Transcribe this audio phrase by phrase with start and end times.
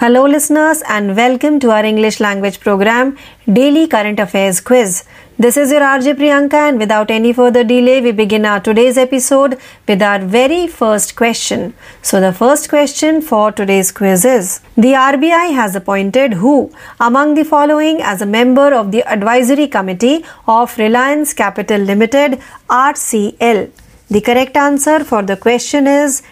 [0.00, 3.16] Hello, listeners, and welcome to our English language program,
[3.52, 5.02] Daily Current Affairs Quiz.
[5.40, 9.58] This is your RJ Priyanka, and without any further delay, we begin our today's episode
[9.88, 11.74] with our very first question.
[12.00, 17.44] So, the first question for today's quiz is The RBI has appointed who among the
[17.44, 22.40] following as a member of the advisory committee of Reliance Capital Limited
[22.70, 23.70] RCL?
[24.08, 26.22] The correct answer for the question is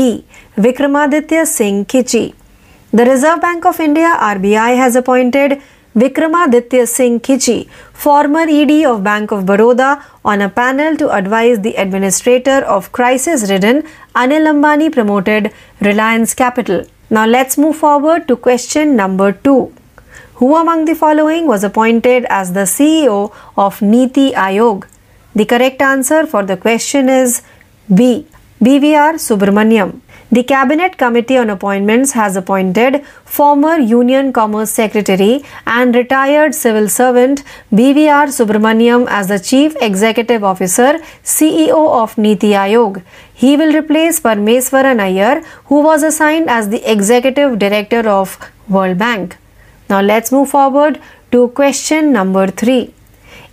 [0.00, 0.24] D.
[0.56, 2.34] Vikramaditya Singh Kichi.
[2.92, 5.60] The Reserve Bank of India RBI has appointed
[5.96, 11.74] Vikramaditya Singh Kichi, former ED of Bank of Baroda, on a panel to advise the
[11.74, 13.82] administrator of crisis-ridden
[14.14, 16.86] Anil Ambani promoted Reliance Capital.
[17.10, 19.72] Now let's move forward to question number 2.
[20.34, 24.86] Who among the following was appointed as the CEO of Niti Aayog?
[25.34, 27.42] The correct answer for the question is
[27.92, 28.28] B.
[28.62, 30.00] BVR Subramaniam.
[30.28, 37.44] The Cabinet Committee on Appointments has appointed former Union Commerce Secretary and retired civil servant
[37.72, 43.04] BVR Subramaniam as the Chief Executive Officer CEO of Niti Aayog.
[43.32, 48.36] He will replace Parmeswaran Iyer, who was assigned as the Executive Director of
[48.68, 49.36] World Bank.
[49.88, 51.00] Now let's move forward
[51.30, 52.92] to question number 3.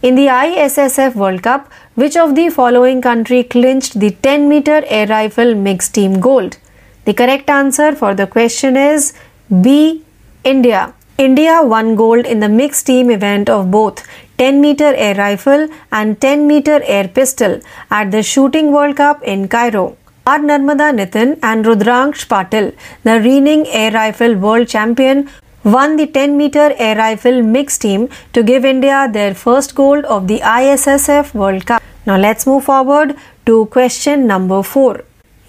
[0.01, 5.05] In the ISSF World Cup, which of the following country clinched the 10 meter air
[5.05, 6.57] rifle mixed team gold?
[7.05, 9.13] The correct answer for the question is
[9.61, 10.03] B.
[10.45, 10.93] India.
[11.17, 16.19] India won gold in the mixed team event of both 10 meter air rifle and
[16.21, 17.59] 10 meter air pistol
[17.91, 19.97] at the Shooting World Cup in Cairo.
[20.25, 20.39] R.
[20.39, 25.29] Narmada Nitin and Rudraksh Patil, the reigning air rifle world champion,
[25.65, 30.29] won the 10 meter air rifle mixed team to give India their first gold of
[30.29, 31.83] the ISSF World Cup.
[32.05, 35.03] Now let's move forward to question number 4.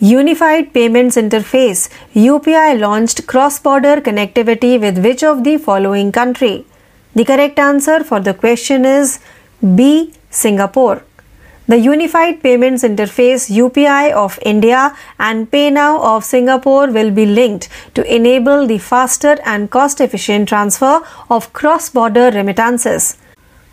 [0.04, 6.66] Unified Payments Interface UPI launched cross-border connectivity with which of the following country?
[7.14, 9.18] The correct answer for the question is
[9.74, 10.12] B.
[10.28, 11.02] Singapore.
[11.68, 18.04] The Unified Payments Interface UPI of India and PayNow of Singapore will be linked to
[18.14, 21.00] enable the faster and cost efficient transfer
[21.30, 23.16] of cross border remittances.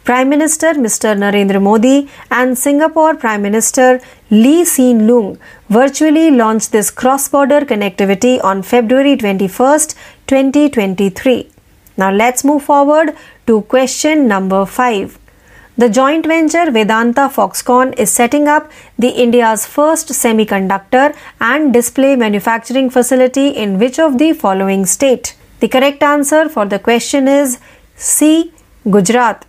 [0.04, 1.16] Prime Minister Mr.
[1.16, 4.02] Narendra Modi and Singapore Prime Minister
[4.32, 5.38] Lee Hsien Loong
[5.70, 9.94] virtually launched this cross border connectivity on February 21st,
[10.26, 11.52] 2023.
[11.98, 15.20] Now let's move forward to question number 5.
[15.78, 22.90] The joint venture Vedanta Foxconn is setting up the India's first semiconductor and display manufacturing
[22.90, 25.36] facility in which of the following state?
[25.60, 27.60] The correct answer for the question is
[27.96, 28.52] C.
[28.90, 29.46] Gujarat.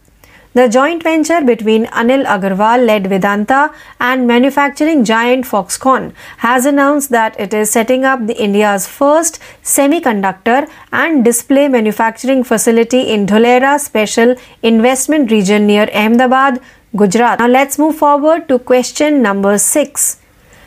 [0.54, 7.40] The joint venture between Anil Agarwal led Vedanta and manufacturing giant Foxconn has announced that
[7.40, 15.30] it is setting up India's first semiconductor and display manufacturing facility in Dholera Special Investment
[15.30, 16.60] Region near Ahmedabad,
[16.94, 17.38] Gujarat.
[17.38, 20.18] Now let's move forward to question number 6.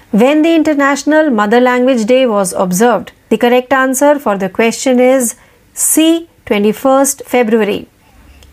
[0.09, 3.11] When the International Mother Language Day was observed?
[3.29, 5.35] The correct answer for the question is
[5.73, 7.87] C 21st February.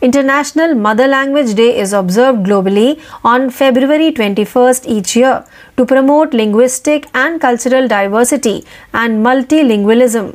[0.07, 5.45] International Mother Language Day is observed globally on February 21st each year
[5.77, 10.35] to promote linguistic and cultural diversity and multilingualism.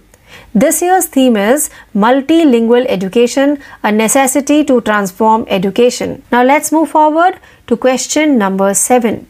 [0.56, 6.24] This year's theme is Multilingual Education, a necessity to transform education.
[6.32, 9.28] Now let's move forward to question number 7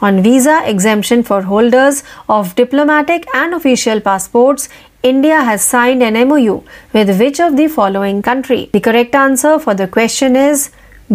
[0.00, 4.68] on visa exemption for holders of diplomatic and official passports
[5.02, 6.62] India has signed an MOU
[6.92, 8.70] with which of the following country?
[8.72, 10.70] The correct answer for the question is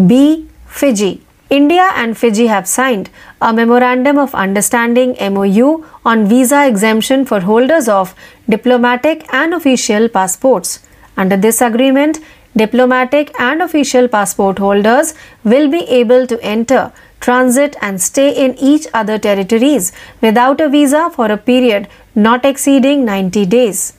[0.08, 0.48] B.
[0.66, 1.22] Fiji.
[1.50, 3.10] India and Fiji have signed
[3.42, 8.16] a Memorandum of Understanding MOU on visa exemption for holders of
[8.48, 10.80] diplomatic and official passports.
[11.18, 12.20] Under this agreement,
[12.56, 18.88] diplomatic and official passport holders will be able to enter transit and stay in each
[18.94, 23.94] other territories without a visa for a period not exceeding 90 days.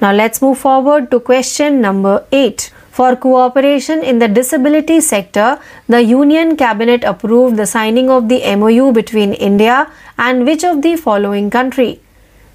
[0.00, 2.70] Now let's move forward to question number 8.
[2.90, 5.58] For cooperation in the disability sector,
[5.88, 10.96] the Union Cabinet approved the signing of the MOU between India and which of the
[10.96, 12.00] following country?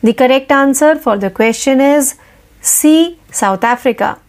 [0.02, 2.16] The correct answer for the question is
[2.62, 3.18] C.
[3.32, 4.20] South Africa.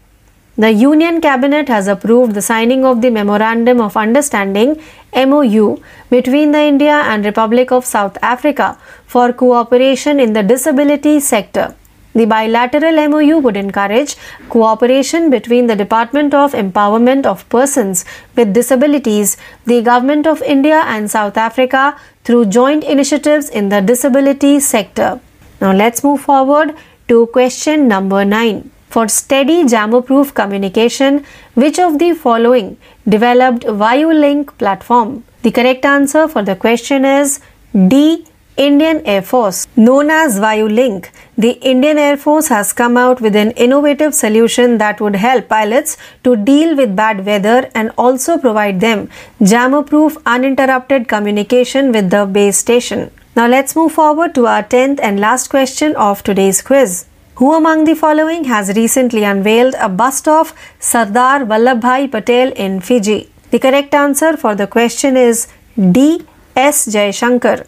[0.60, 4.78] The Union Cabinet has approved the signing of the Memorandum of Understanding
[5.16, 5.78] MOU
[6.10, 8.76] between the India and Republic of South Africa
[9.06, 11.74] for cooperation in the disability sector.
[12.12, 14.16] The bilateral MOU would encourage
[14.50, 18.04] cooperation between the Department of Empowerment of Persons
[18.36, 24.60] with Disabilities, the Government of India and South Africa through joint initiatives in the disability
[24.60, 25.20] sector.
[25.62, 26.76] Now let's move forward
[27.08, 28.70] to question number 9.
[28.90, 32.76] For steady jammer-proof communication, which of the following
[33.08, 35.24] developed VayuLink platform?
[35.42, 37.40] The correct answer for the question is
[37.88, 38.26] D.
[38.56, 39.66] Indian Air Force.
[39.74, 41.08] Known as VayuLink,
[41.38, 45.96] the Indian Air Force has come out with an innovative solution that would help pilots
[46.24, 49.08] to deal with bad weather and also provide them
[49.42, 53.10] jammer proof uninterrupted communication with the base station.
[53.34, 57.06] Now let's move forward to our 10th and last question of today's quiz.
[57.40, 63.30] Who among the following has recently unveiled a bust of Sardar Vallabhbhai Patel in Fiji?
[63.50, 65.48] The correct answer for the question is
[65.92, 66.26] D.
[66.54, 66.86] S.
[66.86, 67.66] Jaishankar.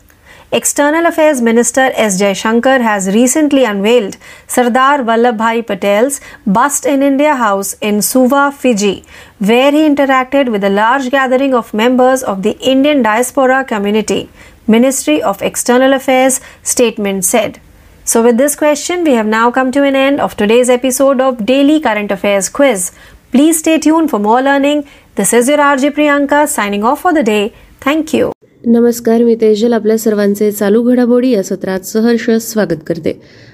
[0.52, 2.20] External Affairs Minister S.
[2.20, 9.04] Jaishankar has recently unveiled Sardar Vallabhbhai Patel's bust in India House in Suva, Fiji,
[9.38, 14.28] where he interacted with a large gathering of members of the Indian diaspora community.
[14.66, 17.58] Ministry of External Affairs statement said.
[18.04, 21.46] So, with this question, we have now come to an end of today's episode of
[21.46, 22.90] Daily Current Affairs Quiz.
[23.32, 24.84] Please stay tuned for more learning.
[25.14, 27.52] This is your RJ Priyanka signing off for the day.
[27.80, 28.30] Thank you.
[28.66, 33.12] नमस्कार मी तेजल आपल्या सर्वांचे चालू घडामोडी या सत्रात सहर्ष स्वागत करते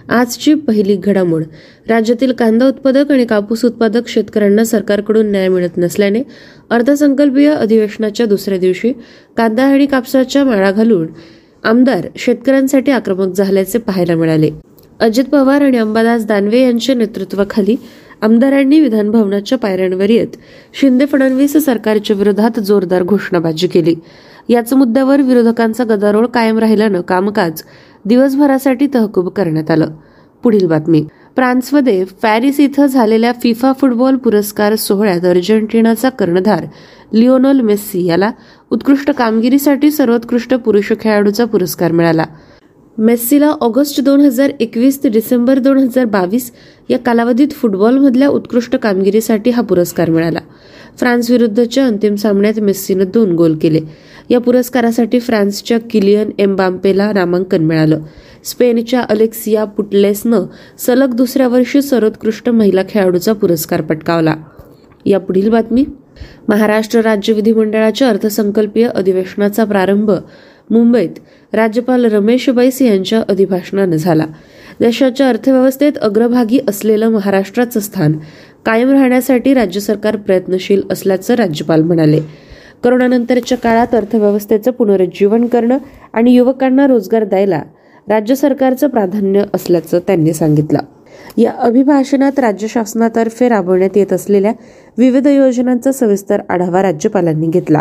[0.09, 1.45] आजची पहिली घडामोड
[1.89, 6.23] राज्यातील कांदा उत्पादक आणि कापूस उत्पादक शेतकऱ्यांना सरकारकडून न्याय मिळत नसल्याने
[6.71, 8.93] अर्थसंकल्पीय अधिवेशनाच्या दुसऱ्या दिवशी
[9.37, 11.07] कांदा आणि कापसाच्या माळा घालून
[11.65, 14.51] आमदार शेतकऱ्यांसाठी आक्रमक झाल्याचे पाहायला मिळाले.
[15.01, 17.77] अजित पवार आणि अंबादास दानवे यांच्या नेतृत्वाखाली
[18.23, 20.29] आमदारांनी विधानभवनाच्या पायऱ्यांवर येत
[20.81, 23.95] शिंदे फडणवीस सरकारच्या विरोधात जोरदार घोषणाबाजी केली.
[24.49, 27.63] याच मुद्द्यावर विरोधकांचा गदारोळ कायम राहिल्यानं कामकाज
[28.05, 29.91] दिवसभरासाठी तहकूब करण्यात आलं.
[30.43, 31.05] पुढील बातमी.
[31.39, 36.65] फ्रान्समध्ये पॅरिस इथं झालेल्या फिफा फुटबॉल पुरस्कार सोहळ्यात अर्जेंटिनाचा कर्णधार
[37.13, 38.31] लिओनोल मेस्सी याला
[38.71, 42.25] उत्कृष्ट कामगिरीसाठी सर्वोत्कृष्ट पुरुष खेळाडूचा पुरस्कार मिळाला.
[42.99, 46.53] मेस्सीला ऑगस्ट दोन हजार एकवीस ते डिसेंबर दोन हजार बावीस
[46.91, 50.41] या कालावधीत फुटबॉलमधल्या उत्कृष्ट कामगिरीसाठी हा पुरस्कार मिळाला.
[50.99, 53.81] फ्रान्स विरुद्धच्या अंतिम सामन्यात मेस्सीनं दोन गोल केले.
[54.31, 58.01] या पुरस्कारासाठी फ्रान्सच्या किलियन एम्बाम्पेला नामांकन मिळालं.
[58.45, 60.45] स्पेनच्या अलेक्सिया पुटलेसनं
[60.79, 64.35] सलग दुसऱ्या वर्षी सर्वोत्कृष्ट महिला खेळाडूचा पुरस्कार पटकावला.
[65.07, 65.85] या पुढील बातमी.
[66.49, 70.11] महाराष्ट्र राज्य विधिमंडळाच्या अर्थसंकल्पीय अधिवेशनाचा प्रारंभ
[70.71, 71.11] मुंबईत
[71.53, 74.27] राज्यपाल रमेश बैस यांच्या अधिभाषणानं झाला.
[74.81, 78.13] देशाच्या अर्थव्यवस्थेत अग्रभागी असलेलं महाराष्ट्राचं स्थान
[78.67, 82.21] कायम राहण्यासाठी राज्य सरकार प्रयत्नशील असल्याचं राज्यपाल म्हणाले.
[82.85, 85.79] करोनानंतरच्या काळात अर्थव्यवस्थेचं पुनरुज्जीवन करणं
[86.13, 87.63] आणि युवकांना रोजगार द्यायला
[88.09, 90.79] राज्य सरकारचं प्राधान्य असल्याचं त्यांनी सांगितलं.
[91.37, 94.53] या अभिभाषणात राज्य शासनातर्फे राबवण्यात येत असलेल्या
[94.99, 97.81] विविध योजनांचा सविस्तर आढावा राज्यपालांनी घेतला.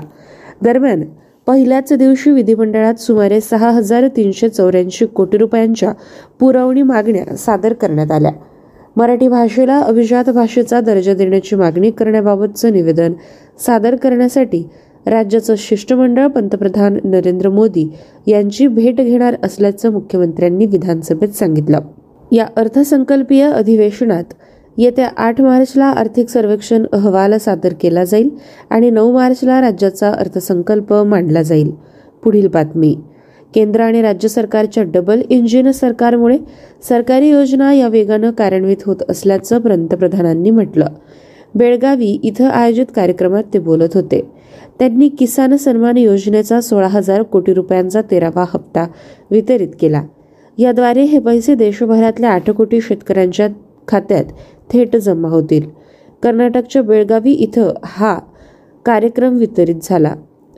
[0.62, 1.03] दरम्यान
[1.47, 5.94] पहिल्याच दिवशी विधिमंडळात सुमारे सहा हजार तीनशे चौऱ्याऐंशी कोटी रुपयांच्या
[6.39, 8.31] पुरवणी मागण्या सादर करण्यात आल्या.
[8.95, 13.13] मराठी भाषेला अभिजात भाषेचा दर्जा देण्याची मागणी करण्याबाबतचं निवेदन
[13.59, 14.69] सादर करण्यासाठी
[15.09, 17.94] राज्याचं शिष्टमंडळ पंतप्रधान नरेंद्र मोदी
[18.27, 21.80] यांची भेट घेणार असल्याचं मुख्यमंत्र्यांनी विधानसभेत सांगितलं.
[22.31, 24.24] या अर्थसंकल्पीय अधिवेशनात
[24.77, 28.30] येत्या आठ मार्चला आर्थिक सर्वेक्षण अहवाल सादर केला जाईल
[28.69, 31.71] आणि नऊ मार्चला राज्याचा अर्थसंकल्प मांडला जाईल.
[32.24, 32.98] पुढील बातमी.
[33.56, 36.38] केंद्र आणि राज्य सरकारच्या डबल इंजिन सरकारमुळे
[36.89, 40.86] सरकारी योजना या वेगानं कार्यान्वित होत असल्याचं पंतप्रधानांनी म्हटलं.
[41.56, 44.36] बेळगावी इथं आयोजित कार्यक्रमात ते बोलत होते.
[44.79, 48.87] त्यांनी किसान सन्मान योजनेचा सोळा हजार कोटी रुपयांचा तेरावा हप्ता
[49.31, 50.03] वितरित केला.
[50.57, 53.47] याद्वारे हे पैसे देशभरातल्या आठ कोटी शेतकऱ्यांच्या
[53.87, 54.25] खात्यात
[54.73, 55.69] थेट जमा होतील.
[56.23, 58.19] कर्नाटकच्या बेळगावी इथं हा
[58.85, 60.15] कार्यक्रम वितरित झाला.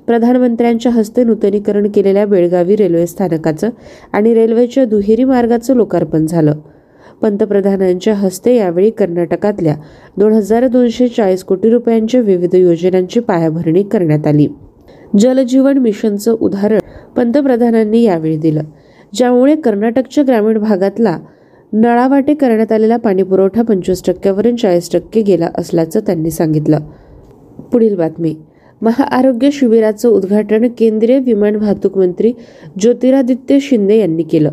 [0.07, 3.69] प्रधानमंत्र्यांच्या हस्ते नूतनीकरण केलेल्या बेळगावी रेल्वे स्थानकाचं
[4.13, 6.53] आणि रेल्वेच्या दुहेरी मार्गाचं लोकार्पण झालं.
[7.21, 9.75] पंतप्रधानांच्या हस्ते यावेळी कर्नाटकातल्या
[10.17, 14.47] दोन हजार दोनशे चाळीस कोटी रुपयांच्या विविध योजनांची पायाभरणी करण्यात आली.
[15.19, 16.79] जलजीवन मिशनचं उदाहरण
[17.15, 18.61] पंतप्रधानांनी यावेळी दिलं.
[19.13, 21.19] ज्यामुळे कर्नाटकच्या ग्रामीण भागातला
[21.73, 26.79] नळावाटे करण्यात आलेला पाणीपुरवठा पंचवीस टक्क्यावरून चाळीस टक्के गेला असल्याचं त्यांनी सांगितलं.
[27.71, 28.35] पुढील बातमी.
[28.81, 32.33] महाआरोग्य शिबिराचं उद्घाटन केंद्रीय विमान वाहतूक मंत्री
[32.79, 34.51] ज्योतिरादित्य शिंदे यांनी केलं.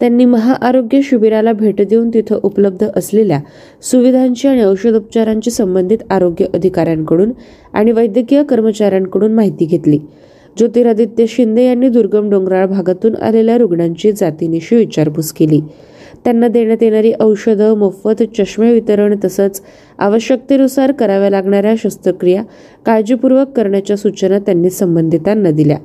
[0.00, 3.40] त्यांनी महाआरोग्य शिबिराला भेट देऊन तिथं उपलब्ध असलेल्या
[3.82, 7.32] सुविधांची आणि औषधोपचारांची संबंधित आरोग्य अधिकाऱ्यांकडून
[7.72, 9.98] आणि वैद्यकीय कर्मचाऱ्यांकडून माहिती घेतली.
[10.58, 15.60] ज्योतिरादित्य शिंदे यांनी दुर्गम डोंगराळ भागातून आलेल्या रुग्णांची जातीनिशी विचारपूस केली.
[16.24, 19.62] त्यांना देण्यात येणारी औषधं मोफत चष्मे वितरण तसंच
[19.98, 22.42] आवश्यकतेनुसार कराव्या लागणाऱ्या शस्त्रक्रिया
[22.86, 25.76] काळजीपूर्वक करण्याच्या सूचना त्यांनी संबंधितांना दिल्या.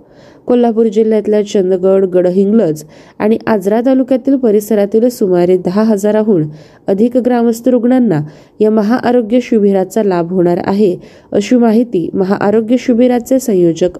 [0.51, 2.83] कोल्हापूर जिल्ह्यातल्या चंदगड गडहिंग्लज
[3.19, 6.43] आणि आजरा तालुक्यातील परिसरातील सुमारे दहा हजाराहून
[6.87, 8.19] अधिक ग्रामस्थ रुग्णांना
[8.59, 10.95] या महाआरोग्य शिबिराचा लाभ होणार आहे
[11.31, 13.97] अशी माहिती महाआरोग्य शिबिराचे संयोजक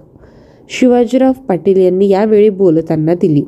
[0.70, 3.42] शिवाजीराव पाटील यांनी यावेळी बोलताना दिली.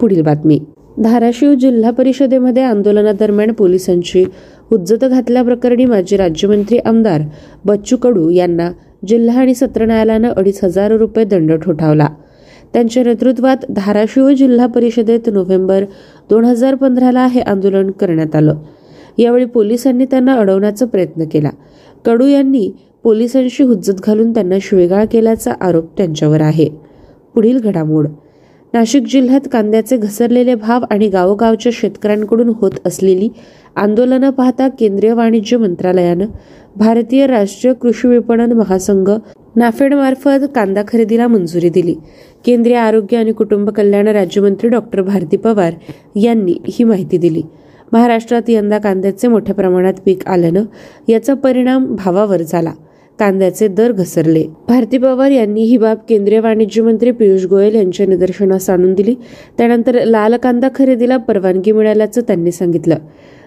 [0.00, 0.58] पुढील बातमी.
[1.02, 4.24] धाराशिव जिल्हा परिषदेमध्ये आंदोलनादरम्यान पोलिसांची
[4.70, 7.20] हुज्जत घातल्याप्रकरणी माजी राज्यमंत्री आमदार
[7.64, 8.70] बच्चू कडू यांना
[9.06, 12.08] जिल्हा आणि सत्र न्यायालयानं अडीच हजार रुपये दंड ठोठावला.
[12.72, 15.84] त्यांच्या नेतृत्वात धाराशिव जिल्हा परिषदेत नोव्हेंबर
[16.30, 18.56] दोन हजार पंधराला हे आंदोलन करण्यात आलं.
[19.18, 21.50] यावेळी पोलिसांनी त्यांना अडवण्याचा प्रयत्न केला.
[22.04, 22.72] कडू यांनी
[23.02, 26.68] पोलिसांशी हुज्जत घालून त्यांना शिवेगाळ केल्याचा आरोप त्यांच्यावर आहे.
[27.34, 28.08] पुढील घडामोड.
[28.74, 33.28] नाशिक जिल्ह्यात कांद्याचे घसरलेले भाव आणि गावोगावच्या शेतकऱ्यांकडून होत असलेली
[33.76, 36.26] आंदोलनं पाहता केंद्रीय वाणिज्य मंत्रालयानं
[36.76, 39.10] भारतीय राष्ट्रीय कृषी विपणन महासंघ
[39.56, 41.94] नाफेडमार्फत कांदा खरेदीला मंजुरी दिली.
[42.46, 45.72] केंद्रीय आरोग्य आणि कुटुंब कल्याण राज्यमंत्री डॉक्टर भारती पवार
[46.16, 47.42] यांनी ही माहिती दिली.
[47.92, 50.64] महाराष्ट्रात यंदा कांद्याचे मोठ्या प्रमाणात पीक आल्यानं
[51.08, 52.72] याचा परिणाम भावावर झाला.
[53.18, 54.44] कांद्याचे दर घसरले.
[54.68, 59.14] भारती पवार यांनी ही बाब केंद्रीय वाणिज्य मंत्री पियुष गोयल यांच्या निदर्शनास आणून दिली.
[59.58, 62.96] त्यानंतर लाल कांदा खरेदीला परवानगी मिळाल्याचं त्यांनी सांगितलं.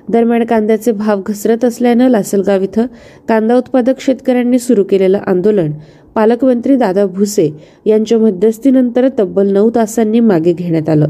[0.10, 2.86] दरम्यान कांद्याचे भाव घसरत असल्यानं लासलगाव इथं
[3.30, 5.72] कांदा उत्पादक शेतकऱ्यांनी सुरू केलेलं आंदोलन.
[6.16, 7.50] पालकमंत्री दादा भुसे
[7.86, 11.10] यांच्या मध्यस्थीनंतर तब्बल नऊ तासांनी मागे घेण्यात आलं.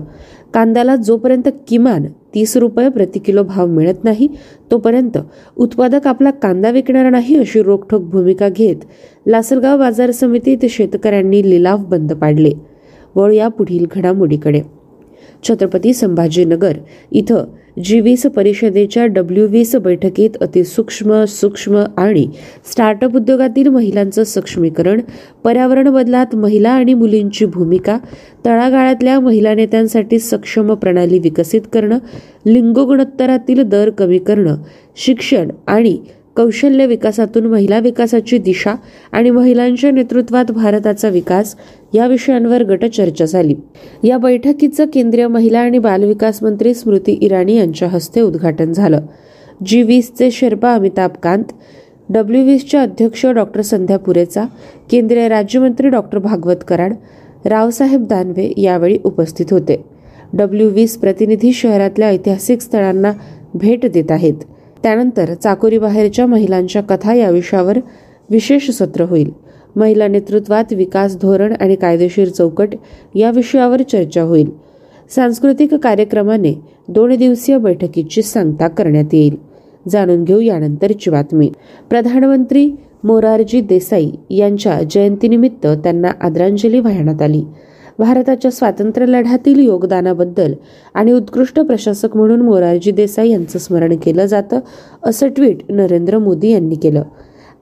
[0.54, 4.28] कांद्याला जोपर्यंत किमान तीस रुपये प्रति किलो भाव मिळत नाही
[4.72, 5.18] तोपर्यंत
[5.56, 8.76] उत्पादक आपला कांदा विकणार नाही अशी रोखठोक भूमिका घेत
[9.28, 12.52] लासलगाव बाजार समितीत शेतकऱ्यांनी लिलाव बंद पाडले.
[13.16, 14.62] वळूया पुढील घडामोडीकडे.
[15.44, 16.78] छत्रपती संभाजीनगर
[17.12, 17.44] इथं
[17.78, 22.26] जी वीस परिषदेच्या डब्ल्यू वीस बैठकीत अतिसूक्ष्म सूक्ष्म आणि
[22.72, 25.02] स्टार्टअप उद्योगातील महिलांचं सक्षमीकरण
[25.44, 27.98] पर्यावरण बदलात महिला आणि मुलींची भूमिका
[28.46, 31.98] तळागाळातल्या महिला नेत्यांसाठी सक्षम प्रणाली विकसित करणं
[32.46, 34.56] लिंगगुणोत्तरातील दर कमी करणं
[34.96, 35.98] शिक्षण आणि
[36.36, 38.76] कौशल्य विकासातून महिला विकासाची दिशा
[39.12, 41.56] आणि महिलांच्या नेतृत्वात भारताचा विकास
[41.94, 43.56] या विषयांवर गटचर्चा झाली.
[44.04, 49.02] या बैठकीचं केंद्रीय महिला आणि बालविकास मंत्री स्मृती इराणी यांच्या हस्ते उद्घाटन झालं.
[49.66, 51.44] जी वीसचे शेर्पा अमिताभ कांत
[52.10, 54.46] डब्ल्यू वीसच्या अध्यक्ष डॉक्टर संध्या पुरेचा
[54.92, 56.94] केंद्रीय राज्यमंत्री डॉक्टर भागवत कराड
[57.46, 59.86] रावसाहेब दानवे यावेळी उपस्थित होते.
[60.34, 63.12] डब्ल्यू वीस प्रतिनिधी शहरातल्या ऐतिहासिक स्थळांना
[63.54, 64.36] भेट देत आहेत.
[64.84, 67.78] त्यानंतर चाकोरी बाहेरच्या महिलांच्या कथा या विषयावर
[68.30, 69.32] विशेष सत्र होईल.
[69.76, 72.70] महिला नेतृत्वात विकास धोरण आणि कायदेशीर चौकट
[73.16, 74.50] या विषयावर चर्चा होईल.
[75.10, 76.54] सांस्कृतिक कार्यक्रमाने
[76.88, 79.36] दोन दिवसीय बैठकीची सांगता करण्यात येईल.
[79.90, 81.52] जाणून घेऊ यानंतरची बातमी.
[81.90, 82.72] प्रधानमंत्री
[83.04, 87.44] मोरारजी देसाई यांच्या जयंतीनिमित्त त्यांना आदरांजली वाहण्यात आली.
[88.00, 90.54] भारताच्या स्वातंत्र्य लढ्यातील योगदानाबद्दल
[90.94, 94.60] आणि उत्कृष्ट प्रशासक म्हणून मोरारजी देसाई यांचं स्मरण केलं जातं
[95.04, 97.04] असं ट्विट नरेंद्र मोदी यांनी केलं.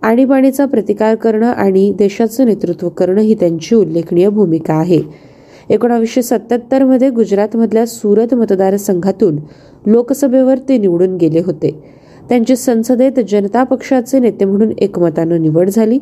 [0.01, 5.01] आणीबाणीचा प्रतिकार करणं आणि देशाचं नेतृत्व करणं ही त्यांची उल्लेखनीय भूमिका आहे.
[5.69, 9.37] एकोणावीसशे सत्याहत्तरमध्ये गुजरातमधल्या सुरत मतदारसंघातून
[9.85, 11.98] लोकसभेवर ते निवडून गेले होते.
[12.29, 15.99] त्यांची संसदेत जनता पक्षाचे नेते म्हणून एकमतानं निवड झाली.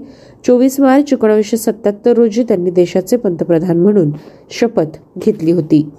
[0.47, 4.11] चोवीस मार्च एकोणावीसशे सत्याहत्तर रोजी त्यांनी देशाचे पंतप्रधान म्हणून
[4.51, 5.89] शपथ घेतली होती.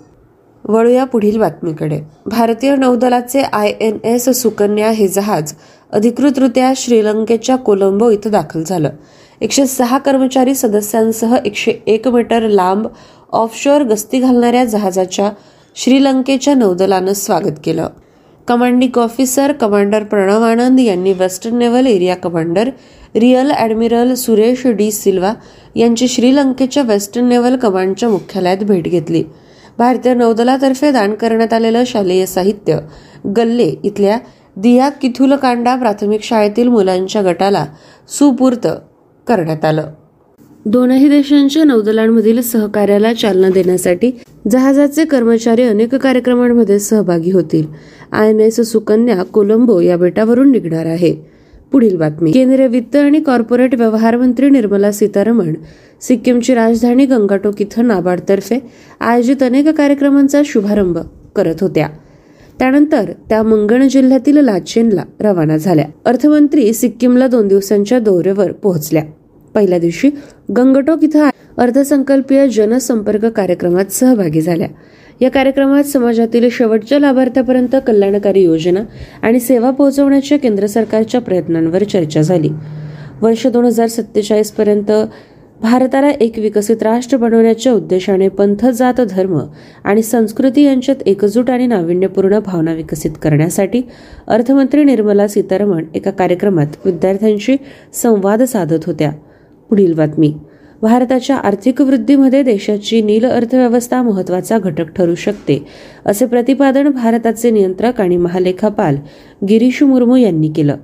[0.65, 2.01] वळूया पुढील बातमीकडे.
[2.27, 5.53] भारतीय नौदलाचे आय एन एस सुकन्या हे जहाज
[5.93, 8.91] अधिकृतरित्या श्रीलंकेच्या कोलंबो इथं दाखल झालं.
[9.41, 12.87] एकशे सहा कर्मचारी सदस्यांसह एकशे एक मीटर लांब
[13.33, 15.31] ऑफशोअर गस्ती घालणाऱ्या जहाजाच्या
[15.75, 17.89] श्रीलंकेच्या नौदलानं स्वागत केलं.
[18.49, 22.69] Commanding officer commander Pranav Anand यांनी western naval area commander
[23.15, 25.33] rear admiral Suresh De Silva
[25.77, 29.23] यांची श्रीलंकेच्या वेस्टर्न नेव्हल कमांडच्या मुख्यालयात भेट घेतली.
[29.79, 32.79] भारतीय नौदलातर्फे दान करण्यात आलेलं शालेय साहित्य
[33.37, 34.19] गल्ले इथल्या
[34.57, 37.67] दिया किथुलकांडा प्राथमिक शाळेतील मुलांच्या गटाला
[38.19, 38.67] सुपूर्त
[39.27, 39.91] करण्यात आलं.
[40.69, 44.11] दोनही देशांच्या नौदलांमधील सहकार्याला चालना देण्यासाठी
[44.51, 47.67] जहाजाचे कर्मचारी अनेक कार्यक्रमांमध्ये सहभागी होतील.
[48.13, 51.15] I N S Sukanya Colombo या बेटावरून निघणार आहे.
[51.73, 52.33] पुढील बातमी.
[52.33, 55.55] केंद्रीय वित्त आणि कॉर्पोरेट व्यवहार मंत्री निर्मला सीतारमण
[56.01, 58.59] सिक्कीमची राजधानी गंगाटोक इथं नाबार्डतर्फे
[59.01, 60.99] आयोजित अनेक कार्यक्रमांचा शुभारंभ
[61.37, 61.89] करत होत्या.
[62.59, 65.87] त्यानंतर त्या मंगण जिल्ह्यातील लाचेनला रवाना झाल्या.
[66.05, 69.03] अर्थमंत्री सिक्कीमला दोन दिवसांच्या दौऱ्यावर पोहोचल्या.
[69.59, 70.11] पहिल्या दिवशी
[70.57, 74.69] गंगटोक इथं अर्थसंकल्पीय जनसंपर्क कार्यक्रमात सहभागी झाल्या.
[75.21, 78.81] या कार्यक्रमात समाजातील शेवटच्या लाभार्थ्यापर्यंत कल्याणकारी योजना
[79.23, 82.49] आणि सेवा पोहोचवण्याच्या केंद्र सरकारच्या प्रयत्नांवर चर्चा झाली.
[83.23, 84.93] वर्ष दोन हजार सत्तेचाळीस पर्यंत
[85.63, 89.39] भारताला एक विकसित राष्ट्र बनवण्याच्या उद्देशाने पंथ जात धर्म
[89.85, 93.83] आणि संस्कृती यांच्यात एकजूट आणि नाविन्यपूर्ण भावना विकसित करण्यासाठी
[94.27, 97.57] अर्थमंत्री निर्मला सीतारमण एका कार्यक्रमात विद्यार्थ्यांशी
[97.93, 99.11] संवाद साधत होत्या.
[99.71, 100.33] पुढील बातमी.
[100.83, 105.65] भारताच्या आर्थिक वृद्धीमध्ये देशाची नील अर्थव्यवस्था महत्त्वाचा घटक ठरू शकते
[106.07, 108.97] असे प्रतिपादन भारताचे नियंत्रक आणि महालेखापाल
[109.49, 110.77] गिरीश मुर्मू यांनी केलं.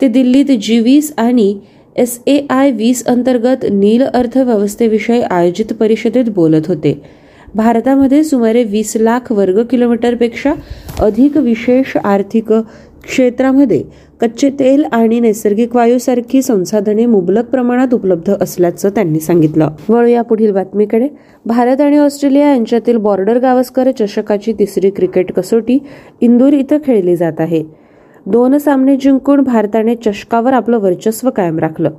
[0.00, 1.58] ते दिल्लीत जी वीस आणि
[1.96, 7.00] एस ए आय वीस अंतर्गत नील अर्थव्यवस्थेविषयी आयोजित परिषदेत बोलत होते.
[7.54, 10.52] भारतामध्ये सुमारे वीस लाख वर्ग किलोमीटरपेक्षा
[11.00, 12.52] अधिक विशेष आर्थिक
[13.08, 13.82] क्षेत्रामध्ये
[14.20, 19.68] कच्चे तेल आणि नैसर्गिक वायूसारखी संसाधने मुबलक प्रमाणात उपलब्ध असल्याचं त्यांनी सांगितलं.
[19.88, 21.08] वळूया पुढील बातमीकडे.
[21.46, 25.78] भारत आणि ऑस्ट्रेलिया यांच्यातील बॉर्डर गावस्कर चषकाची तिसरी क्रिकेट कसोटी
[26.20, 27.62] इंदूर इथं खेळली जात आहे.
[28.26, 31.90] दोन सामने जिंकून भारताने चषकावर आपलं वर्चस्व कायम राखलं.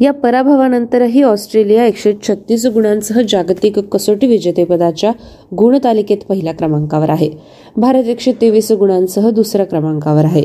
[0.00, 5.12] या पराभवानंतरही ऑस्ट्रेलिया एकशे छत्तीस गुणांसह जागतिक कसोटी विजेतेपदाच्या
[5.54, 7.30] गुणतालिकेत पहिल्या क्रमांकावर आहे.
[7.76, 10.44] भारत एकशे तेवीस गुणांसह दुसऱ्या क्रमांकावर आहे.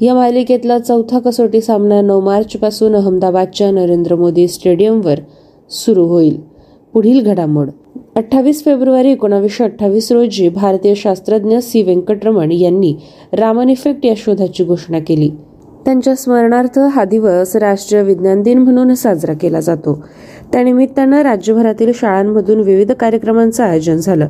[0.00, 5.18] या मालिकेतला चौथा कसोटी सामना नऊ मार्च पासून अहमदाबादच्या नरेंद्र मोदी स्टेडियमवर
[5.70, 6.40] सुरू होईल.
[6.92, 7.68] पुढील घडामोड.
[8.16, 12.96] अठ्ठावीस फेब्रुवारी एकोणावीसशे अठ्ठावीस रोजी भारतीय शास्त्रज्ञ सी व्यंकटरमण यांनी
[13.32, 15.30] रामन इफेक्ट या शोधाची घोषणा केली.
[15.84, 20.04] त्यांच्या स्मरणार्थ हा दिवस राष्ट्रीय विज्ञान दिन म्हणून साजरा केला जातो.
[20.52, 24.28] त्यानिमित्तानं राज्यभरातील शाळांमधून विविध कार्यक्रमांचं आयोजन झालं.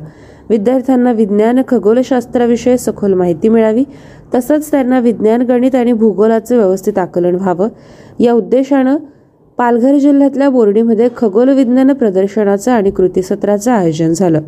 [0.49, 3.83] विद्यार्थ्यांना विज्ञान खगोलशास्त्राविषयी सखोल माहिती मिळावी
[4.35, 7.67] तसंच त्यांना विज्ञान गणित आणि भूगोलाचं व्यवस्थित आकलन व्हावं.
[8.19, 8.97] या उद्देशानं
[9.57, 14.41] पालघर जिल्ह्यातल्या बोर्डीमध्ये खगोल विज्ञान प्रदर्शनाचं आणि कृतीसत्राचं आयोजन झालं.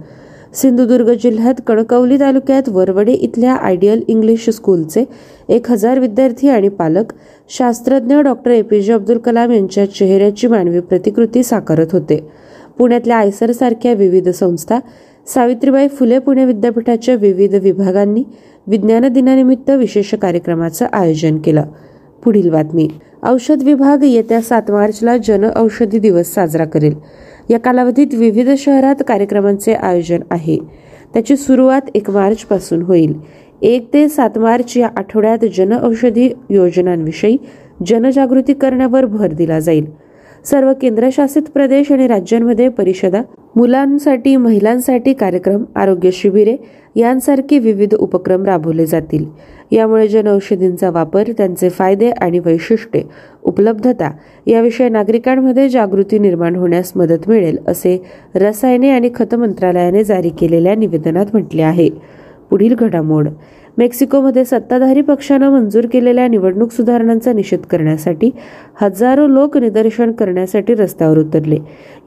[0.53, 5.05] सिंधुदुर्ग जिल्ह्यात कणकवली तालुक्यात वरवडे इथल्या आयडियल इंग्लिश स्कूलचे
[5.49, 7.13] एक हजार विद्यार्थी आणि पालक
[7.49, 8.61] शास्त्रज्ञ doctor A.
[8.61, 8.81] P.
[8.81, 8.93] J.
[8.93, 12.27] Abdul Kalam यांच्या चेहऱ्याची मानवी प्रतिकृती साकारत होते.
[12.77, 14.79] पुण्यातल्या आयसर सारख्या विविध संस्था
[15.27, 18.23] सावित्रीबाई फुले पुणे विद्यापीठाच्या विविध विभागांनी
[18.67, 21.63] विज्ञान दिनानिमित्त विशेष कार्यक्रमाचं आयोजन केलं.
[22.23, 22.87] पुढील बातमी.
[23.25, 26.95] औषध विभाग येत्या सात मार्चला जन औषधी दिवस साजरा करेल.
[27.49, 30.57] या कालावधीत विविध शहरात कार्यक्रमांचे आयोजन आहे.
[31.13, 33.13] त्याची सुरुवात एक मार्च पासून होईल.
[33.61, 37.37] एक ते सात मार्च या आठवड्यात जन औषधी योजनांविषयी
[37.87, 39.85] जनजागृती करण्यावर भर दिला जाईल.
[40.45, 43.21] सर्व केंद्रशासित प्रदेश आणि राज्यांमध्ये परिषदा
[43.55, 46.55] मुलांसाठी महिलांसाठी कार्यक्रम आरोग्य शिबिरे
[46.95, 49.25] यांसारखे विविध उपक्रम राबवले जातील.
[49.71, 53.03] यामुळे जनऔषधींचा वापर त्यांचे फायदे आणि वैशिष्ट्ये
[53.43, 54.11] उपलब्धता
[54.47, 58.03] याविषयी नागरिकांमध्ये जागृती निर्माण होण्यास मदत मिळेल असे
[58.35, 61.89] रसायने आणि खत मंत्रालयाने जारी केलेल्या निवेदनात म्हटले आहे.
[62.49, 63.29] पुढील घडामोड.
[63.77, 68.29] मेक्सिकोमध्ये सत्ताधारी पक्षानं मंजूर केलेल्या निवडणूक सुधारणांचा निषेध करण्यासाठी
[68.81, 71.57] हजारो लोक निदर्शन करण्यासाठी रस्त्यावर उतरले.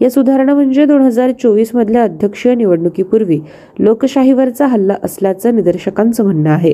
[0.01, 3.41] या सुधारणा म्हणजे दोन हजार चोवीस मधल्या अध्यक्षीय निवडणुकीपूर्वी
[3.79, 6.73] लोकशाहीवरचा हल्ला असल्याचं निदर्शकांचं म्हणणं आहे.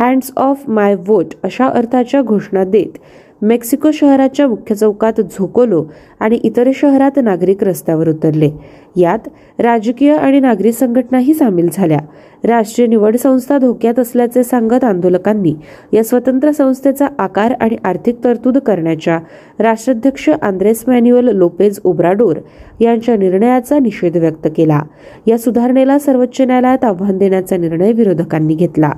[0.00, 2.98] हँड्स ऑफ माय वोट अशा अर्थाच्या घोषणा देत
[3.42, 5.84] मेक्सिको शहराच्या मुख्य चौकात झोकोलो
[6.20, 8.50] आणि इतर शहरात नागरिक रस्त्यावर उतरले.
[8.96, 9.28] यात
[9.58, 11.98] राजकीय आणि नागरी संघटनाही सामील झाल्या.
[12.44, 15.54] राष्ट्रीय निवड संस्था धोक्यात असल्याचे सांगत आंदोलकांनी
[15.92, 19.18] या स्वतंत्र संस्थेचा आकार आणि आर्थिक तरतूद करण्याच्या
[19.58, 22.36] राष्ट्राध्यक्ष आंद्रेस मॅन्युअल लोपेज ओब्राडोर
[22.80, 24.82] यांच्या निर्णयाचा निषेध व्यक्त केला.
[25.26, 28.90] या सुधारणेला सर्वोच्च न्यायालयात आव्हान देण्याचा निर्णय विरोधकांनी घेतला.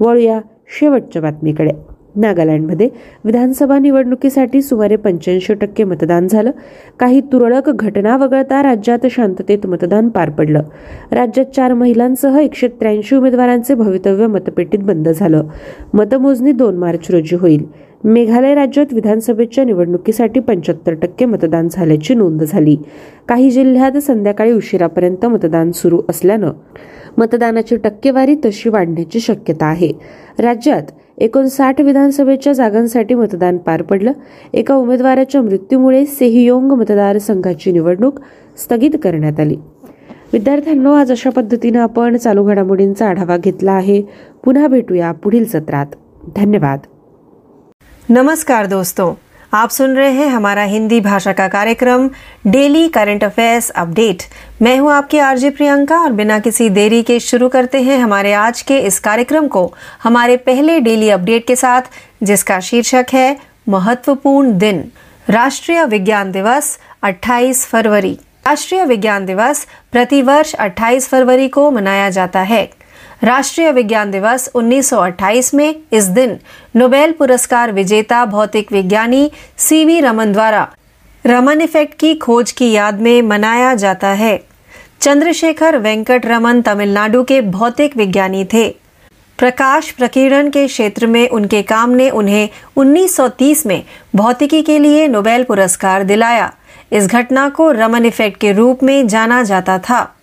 [0.00, 0.40] वळूया
[0.80, 1.95] शेवटच्या बातमीकडे.
[2.16, 2.88] नागालँडमध्ये
[3.24, 6.50] विधानसभा निवडणुकीसाठी सुमारे पंच्याऐंशी टक्के मतदान झालं.
[6.98, 10.62] काही तुरळक घटना वगळता राज्यात शांततेत मतदान पार पडलं.
[11.12, 15.44] राज्यात चार महिलांसह एकशे त्र्याऐंशी उमेदवारांचे भवितव्य मतपेटीत बंद झालं.
[15.94, 17.64] मतमोजणी दोन मार्च रोजी होईल.
[18.04, 22.76] मेघालय राज्यात विधानसभेच्या निवडणुकीसाठी पंच्याहत्तर टक्के मतदान झाल्याची नोंद झाली.
[23.28, 26.52] काही जिल्ह्यात संध्याकाळी उशिरापर्यंत मतदान सुरू असल्यानं
[27.18, 29.92] मतदानाची टक्केवारी तशी वाढण्याची शक्यता आहे.
[30.38, 30.82] राज्यात
[31.18, 34.12] एकोणसाठ विधानसभेच्या जागांसाठी मतदान पार पडलं.
[34.54, 38.20] एका उमेदवाराच्या मृत्यूमुळे सेहियोंग मतदारसंघाची निवडणूक
[38.58, 39.56] स्थगित करण्यात आली.
[40.32, 44.02] विद्यार्थ्यांनो आज अशा पद्धतीनं आपण चालू घडामोडींचा आढावा घेतला आहे.
[44.44, 45.86] पुन्हा भेटूया पुढील सत्रात.
[46.36, 46.78] धन्यवाद.
[48.08, 49.14] नमस्कार दोस्तों.
[49.52, 52.08] आप सुन रहे हैं हमारा हिंदी भाषा का कार्यक्रम,
[52.44, 54.16] डेली करंट अफेयर्स अपडेट।
[54.60, 58.62] मैं हूँ आपकी आरजे प्रियंका और बिना किसी देरी के शुरू करते हैं हमारे आज
[58.62, 59.68] के इस कार्यक्रम को,
[60.04, 61.80] हमारे पहले डेली अपडेट के साथ,
[62.26, 63.34] जिसका शीर्षक है,
[63.66, 64.82] महत्वपूर्ण दिन।
[65.28, 72.66] राष्ट्रीय विज्ञान दिवस 28 फरवरी। राष्ट्रीय विज्ञान दिवस प्रतिवर्ष 28 फरवरी को मनाया जाता है।
[73.22, 76.36] राष्ट्रीय विज्ञान दिवस 1928 में इस दिन
[76.76, 80.66] नोबेल पुरस्कार विजेता भौतिक विज्ञानी सीवी रमन द्वारा
[81.26, 84.38] रमन इफ़ेक्ट की खोज की याद में मनाया जाता है।
[85.00, 88.68] चंद्रशेखर वेंकट रमन तमिलनाडु के भौतिक विज्ञानी थे।
[89.38, 95.42] प्रकाश प्रकीर्णन के क्षेत्र में उनके काम ने उन्हें 1930 में भौतिकी के लिए नोबेल
[95.42, 96.52] पुरस्कार दिलाया।
[96.92, 100.15] इस घटना को रमन इफ़ेक्ट के रूप में जाना जाता था।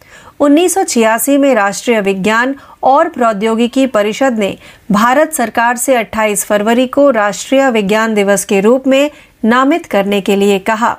[0.43, 2.53] 1986 में राष्ट्रीय विज्ञान
[2.83, 4.53] और प्रौद्योगिकी परिषद ने
[4.89, 9.07] भारत सरकार से 28 फरवरी को राष्ट्रीय विज्ञान दिवस के रूप में
[9.43, 10.95] नामित करने के लिए कहा।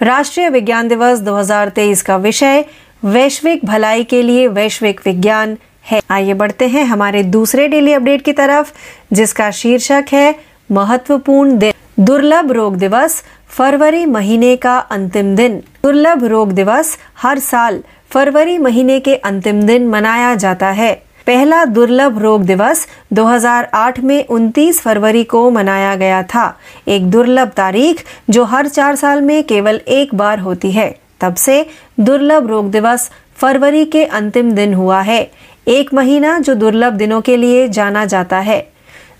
[0.00, 2.62] राष्ट्रीय विज्ञान दिवस 2023 का विषय
[3.02, 8.32] वैश्विक भलाई के लिए वैश्विक विज्ञान है। आइए बढ़ते हैं हमारे दूसरे डेली अपडेट की
[8.32, 8.70] तरफ़,
[9.14, 10.32] जिसका शीर्षक है
[10.70, 13.14] महत्वपूर्ण दिन। दुर्लभ रोग दिवस
[13.58, 17.78] फरवरी महीने का अंतिम दिन। दुर्लभ रोग दिवस हर साल
[18.12, 20.92] फरवरी महीने के अंतिम दिन मनाया जाता है।
[21.26, 28.04] पहला दुर्लभ रोग दिवस 2008 में 29 फरवरी को मनाया गया था। एक दुर्लभ तारीख
[28.30, 31.66] जो हर चार साल में केवल एक बार होती है। तब से
[32.00, 35.30] दुर्लभ रोग दिवस फरवरी के अंतिम दिन हुआ है।
[35.66, 38.60] एक महीना जो दुर्लभ दिनों के लिए जाना जाता है।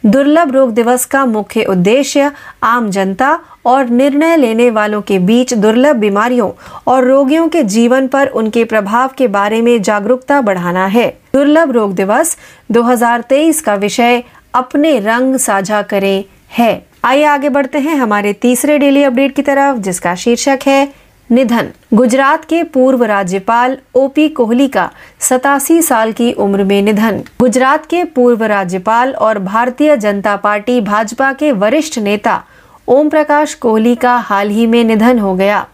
[0.04, 2.28] दुर्लभ रोग दिवस का मुख्य उद्देश्य
[2.62, 6.50] आम जनता और निर्णय लेने वालों के बीच दुर्लभ बीमारियों
[6.86, 11.94] और रोगियों के जीवन पर उनके प्रभाव के बारे में जागरूकता बढ़ाना है। दुर्लभ रोग
[11.94, 12.36] दिवस
[12.70, 14.20] 2023 का विषय
[14.54, 19.76] अपने रंग साझा करें है। आइए आगे बढ़ते हैं हमारे तीसरे डेली अपडेट की तरफ़,
[19.76, 20.84] जिसका शीर्षक है
[21.32, 24.90] निधन। गुजरात के पूर्व राज्यपाल ओपी कोहली का
[25.20, 31.32] सतासी साल की उम्र में निधन। गुजरात के पूर्व राज्यपाल और भारतीय जनता पार्टी भाजपा
[31.32, 32.42] के वरिष्ठ नेता
[32.86, 35.66] ओम प्रकाश कोहली का हाल ही में निधन हो गया।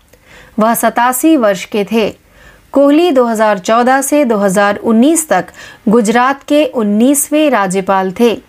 [0.58, 2.10] वह सतासी वर्ष के थे।
[2.72, 5.46] कोहली 2014 से 2019 तक
[5.88, 8.42] गुजरात के 19वें राज्यपाल थे।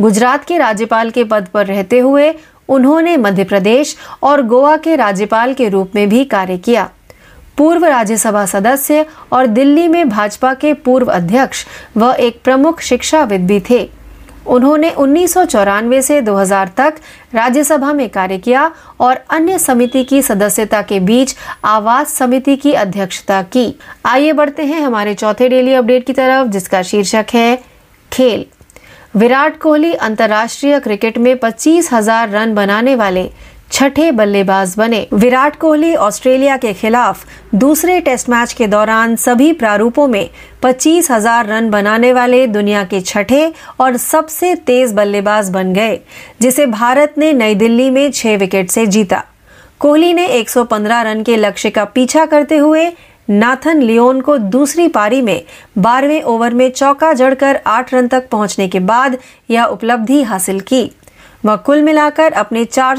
[0.00, 2.32] गुजरात के राज्यपाल के पद पर रहते हुए
[2.68, 6.88] उन्होंने मध्य प्रदेश और गोवा के राज्यपाल के रूप में भी कार्य किया।
[7.56, 13.60] पूर्व राज्यसभा सदस्य और दिल्ली में भाजपा के पूर्व अध्यक्ष व एक प्रमुख शिक्षाविद भी
[13.60, 13.90] थे।
[14.46, 15.34] उन्होंने उन्नीस
[16.06, 16.94] से 2000 तक
[17.34, 23.42] राज्यसभा में कार्य किया और अन्य समिति की सदस्यता के बीच आवास समिति की अध्यक्षता
[23.42, 27.56] की। आइए बढ़ते हैं हमारे चौथे डेली अपडेट की तरफ़, जिसका शीर्षक है
[28.12, 28.57] खेल।
[29.14, 33.24] विराट कोहली अंतर्राष्ट्रीय क्रिकेट में पच्चीस हज़ार रन बनाने वाले
[33.72, 40.06] छठे बल्लेबाज बने। विराट कोहली ऑस्ट्रेलिया के खिलाफ दूसरे टेस्ट मैच के दौरान सभी प्रारूपों
[40.08, 40.28] में
[40.62, 45.98] पच्चीस हज़ार रन बनाने वाले दुनिया के छठे और सबसे तेज बल्लेबाज बन गए,
[46.42, 49.24] जिसे भारत ने नई दिल्ली में छह विकेट से जीता।
[49.80, 52.90] कोहली ने 115 रन के लक्ष्य का पीछा करते हुए
[53.28, 55.42] नाथन लियोन को दूसरी पारी में
[55.78, 59.16] बारहवें ओवर में चौका जड़कर आठ रन तक पहुँचने के बाद
[59.50, 60.90] यह उपलब्धि हासिल की।
[61.44, 62.98] वह कुल मिलाकर अपने चार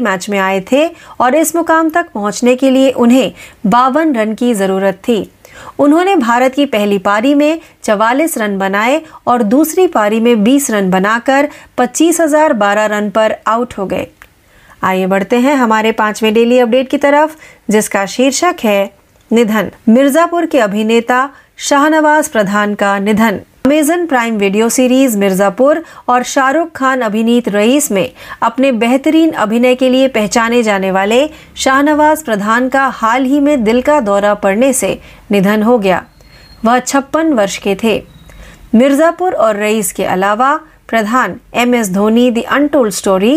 [0.00, 0.86] मैच में आए थे
[1.20, 3.32] और इस मुकाम तक पहुँचने के लिए उन्हें
[3.66, 5.30] बावन रन की ज़रूरत थी।
[5.78, 10.90] उन्होंने भारत की पहली पारी में 44 रन बनाए और दूसरी पारी में 20 रन
[10.90, 14.06] बनाकर पच्चीस हज़ार बारह रन पर आउट हो गए।
[14.82, 17.36] आइए बढ़ते हैं हमारे पाँचवें डेली अपडेट की तरफ़,
[17.70, 19.01] जिसका शीर्षक है
[19.32, 26.70] निधन। मिर्जापुर के अभिनेता शाहनवाज प्रधान का निधन। Amazon Prime Video series Mirzapur और शाहरुख
[26.72, 28.10] खान अभिनीत रईस में
[28.42, 33.80] अपने बेहतरीन अभिनय के लिए पहचाने जाने वाले शाहनवाज प्रधान का हाल ही में दिल
[33.82, 34.98] का दौरा पड़ने से
[35.30, 36.02] निधन हो गया।
[36.64, 38.02] वह छप्पन वर्ष के थे।
[38.74, 40.54] मिर्जापुर और रईस के अलावा
[40.88, 43.34] Pradhan M S Dhoni the Untold Story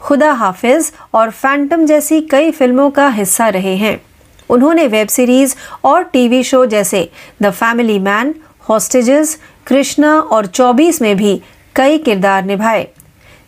[0.00, 4.00] Khuda Hafiz और फैंटम जैसी कई फ़िल्मों का हिस्सा रहे हैं।
[4.48, 7.04] उन्होंने वेब सीरीज़ और टीवी शो जैसे
[7.40, 8.32] the Family Man,
[8.68, 11.38] Hostages, Krishna और 24 में भी
[11.74, 12.84] कई किरदार निभाए।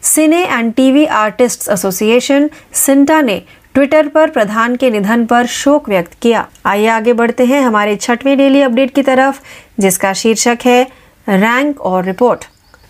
[0.03, 3.41] Cine and TV artists association CINTAA ने
[3.75, 8.39] ट्विटर पर प्रधान के निधन पर शोक व्यक्त किया। आइए आगे बढ़ते हैं हमारे छठवें
[8.39, 9.39] डेली अपडेट की तरफ़,
[9.81, 10.83] जिसका शीर्षक है
[11.29, 12.39] रैंक और रिपोर्ट।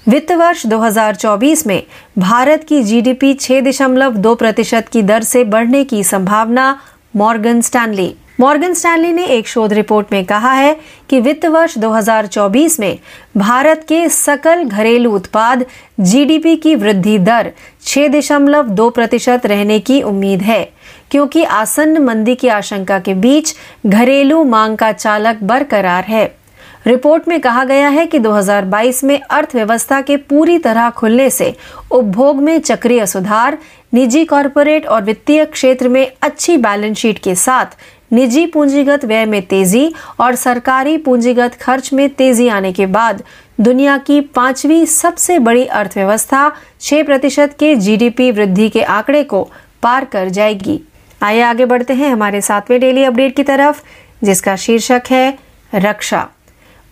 [0.07, 1.81] वित्त वर्ष 2024 में
[2.16, 6.75] भारत की जीडीपी 6.2 प्रतिशत की दर से बढ़ने की संभावना
[7.14, 10.77] मॉर्गन स्टैनली। मॉर्गन स्टैनली ने एक शोध रिपोर्ट में कहा है
[11.09, 12.99] कि वित्त वर्ष 2024 में
[13.37, 15.64] भारत के सकल घरेलू उत्पाद
[16.01, 17.51] जीडीपी की वृद्धि दर
[17.83, 20.64] 6.2 प्रतिशत रहने की उम्मीद है,
[21.11, 23.55] क्योंकि आसन्न मंदी की आशंका के बीच
[23.87, 26.39] घरेलू मांग का चालक बरकरार है।
[26.87, 31.53] रिपोर्ट में कहा गया है कि 2022 में अर्थव्यवस्था के पूरी तरह खुलने से
[31.90, 33.57] उपभोग में चक्रीय सुधार,
[33.93, 37.77] निजी कॉरपोरेट और वित्तीय क्षेत्र में अच्छी बैलेंस शीट के साथ
[38.12, 43.23] निजी पूंजीगत व्यय में तेज़ी और सरकारी पूंजीगत खर्च में तेज़ी आने के बाद
[43.61, 46.49] दुनिया की पांचवी सबसे बड़ी अर्थव्यवस्था
[46.81, 49.45] 6 प्रतिशत के जीडीपी वृद्धि के आंकड़े को
[49.83, 50.79] पार कर जाएगी।
[51.21, 53.81] आइए आगे बढ़ते हैं हमारे सातवें डेली अपडेट की तरफ़,
[54.25, 55.31] जिसका शीर्षक है
[55.75, 56.25] रक्षा।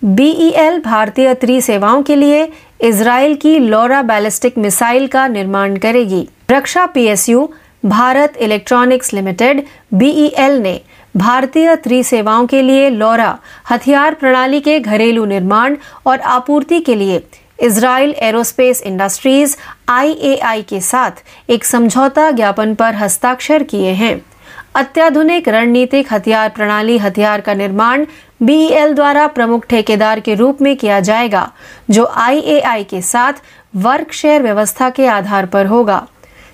[0.02, 2.48] बीईएल भारतीय त्रि सेवाओं के लिए
[2.80, 7.48] इसराइल की लोरा बैलिस्टिक मिसाइल का निर्माण करेगी। रक्षा PSU
[7.84, 9.62] Bharat Electronics Limited
[9.94, 10.80] BEL ने
[11.16, 13.37] भारतीय त्रि सेवाओं के लिए लोरा
[13.70, 17.20] हथियार प्रणाली के घरेलू निर्माण और आपूर्ति के लिए
[17.62, 19.56] इसराइल एरोस्पेस इंडस्ट्रीज़
[19.88, 24.20] आईएआई के साथ एक समझौता ज्ञापन पर हस्ताक्षर किए हैं।
[24.74, 28.04] अत्याधुनिक रणनीतिक हथियार प्रणाली हथियार का निर्माण
[28.40, 31.44] बीईएल द्वारा प्रमुख ठेकेदार के रूप में किया जाएगा,
[31.92, 33.33] जो आईएआई के साथ
[33.74, 36.01] वर्क शेयर व्यवस्था के आधार पर होगा।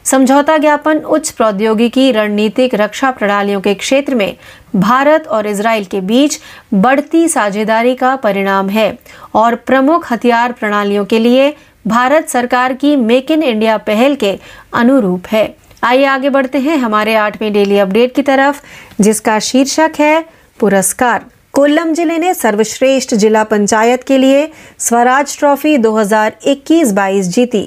[0.04, 4.32] समझौता ज्ञापन उच्च प्रौद्योगिकी, रणनीतिक रक्षा प्रणालियों के क्षेत्र में
[4.74, 6.38] भारत और इसराइल के बीच
[6.72, 8.90] बढ़ती साझेदारी का परिणाम है
[9.34, 11.50] और प्रमुख हथियार प्रणालियों के लिए
[11.84, 14.36] भारत सरकार की मेक इन इंडिया पहल के
[14.72, 15.46] अनुरूप है।
[15.82, 18.60] आइए आगे बढ़ते हैं हमारे आठवें डेली अपडेट की तरफ़,
[19.02, 20.20] जिसका शीर्षक है
[20.60, 21.20] पुरस्कार।
[21.54, 24.46] कोल्लम ज़िले ने सर्वश्रेष्ठ जिला पंचायत के लिए
[24.78, 27.62] स्वराज ट्रॉफी 2021-22 जीती।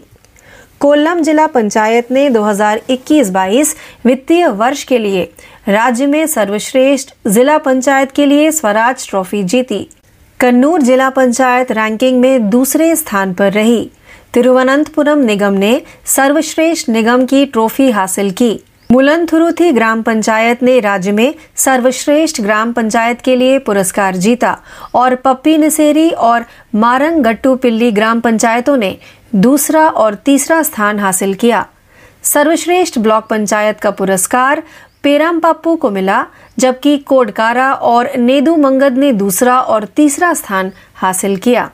[0.79, 3.73] कोल्लम जिला पंचायत ने 2021-22
[4.05, 5.23] वित्तीय वर्ष के लिए
[5.67, 9.83] राज्य में सर्वश्रेष्ठ जिला पंचायत के लिए स्वराज ट्रॉफी जीती।
[10.39, 13.89] कन्नूर जिला पंचायत रैंकिंग में दूसरे स्थान पर रही।
[14.33, 18.59] तिरुवनंतपुरम निगम ने सर्वश्रेष्ठ निगम की ट्रॉफी हासिल की।
[18.91, 24.53] मुलनथुरुथी ग्राम पंचायत ने राज्य में सर्वश्रेष्ठ ग्राम पंचायत के लिए पुरस्कार जीता
[24.93, 26.41] और पप्पी नसेरी और
[26.73, 28.93] मारंग गट्टू पिल्ली ग्राम पंचायतों ने
[29.33, 31.63] दूसरा और तीसरा स्थान हासिल किया।
[32.23, 34.61] सर्वश्रेष्ठ ब्लॉक पंचायत का पुरस्कार
[35.03, 36.23] पेराम पप्पू को मिला,
[36.59, 41.67] जबकि कोडकारा और नेदू मंगद ने दूसरा और तीसरा स्थान हासिल किया।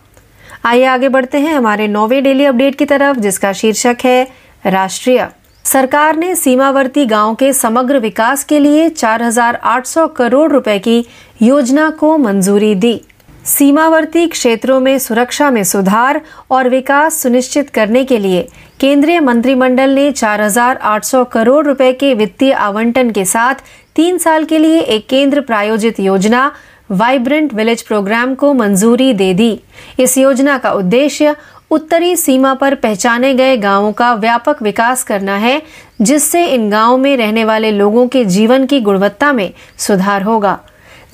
[0.63, 4.23] आइए आगे बढ़ते हैं हमारे नौवे डेली अपडेट की तरफ़, जिसका शीर्षक है
[4.65, 5.25] राष्ट्रीय।
[5.65, 11.05] सरकार ने सीमावर्ती गाँव के समग्र विकास के लिए 4,800 करोड़ रुपए की
[11.41, 13.01] योजना को मंजूरी दी।
[13.45, 16.21] सीमावर्ती क्षेत्रों में सुरक्षा में सुधार
[16.51, 18.41] और विकास सुनिश्चित करने के लिए
[18.79, 23.63] केंद्रीय मंत्रिमंडल ने 4,800 करोड़ रुपए के वित्तीय आवंटन के साथ
[23.95, 26.51] तीन साल के लिए एक केंद्र प्रायोजित योजना
[26.91, 29.59] वाइब्रेंट विलेज प्रोग्राम को मंजूरी दे दी।
[29.99, 31.35] इस योजना का उद्देश्य
[31.73, 35.59] उत्तरी सीमा पर पहचाने गए गाँवों का व्यापक विकास करना है,
[36.05, 39.47] जिससे इन गाँवों में रहने वाले लोगों के जीवन की गुणवत्ता में
[39.79, 40.55] सुधार होगा।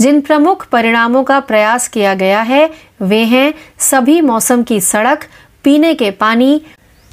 [0.02, 2.68] जिन प्रमुख परिणामों का प्रयास किया गया है,
[3.00, 5.18] वे हैं सभी मौसम की सड़क,
[5.64, 6.60] पीने के पानी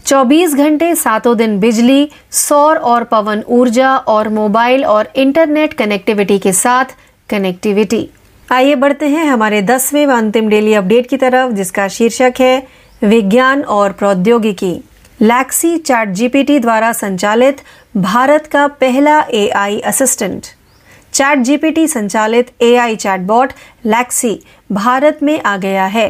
[0.07, 6.53] 24 घंटे सातों दिन बिजली, सौर और पवन ऊर्जा और मोबाइल और इंटरनेट कनेक्टिविटी के
[6.53, 6.85] साथ
[7.31, 8.07] कनेक्टिविटी।
[8.51, 12.61] आइए बढ़ते हैं हमारे दसवें व अंतिम डेली अपडेट की तरफ़, जिसका शीर्षक है
[13.03, 14.73] विज्ञान और प्रौद्योगिकी।
[15.21, 17.57] लैक्सी चैट जीपीटी द्वारा संचालित
[17.97, 20.47] भारत का पहला एआई असिस्टेंट
[21.13, 23.53] चैट जीपीटी संचालित एआई चैटबॉट
[23.87, 24.39] लैक्सी
[24.73, 26.09] भारत में आ गया है।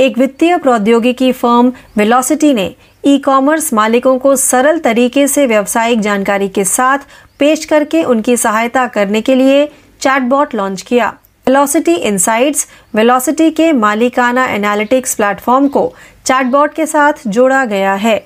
[0.00, 6.48] एक वित्तीय प्रौद्योगिकी फर्म वेलोसिटी ने ई कॉमर्स मालिकों को सरल तरीके से व्यावसायिक जानकारी
[6.48, 7.06] के साथ
[7.38, 9.64] पेश करके उनकी सहायता करने के लिए
[10.00, 11.12] चैटबॉट लॉन्च किया।
[11.48, 15.84] वेलोसिटी इनसाइट्स वेलोसिटी के मालिकाना एनालिटिक्स प्लेटफॉर्म को
[16.26, 18.18] चैटबॉट के साथ जोड़ा गया है।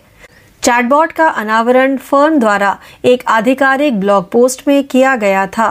[0.63, 5.71] चैटबॉट का अनावरण फर्म द्वारा एक आधिकारिक ब्लॉग पोस्ट में किया गया था।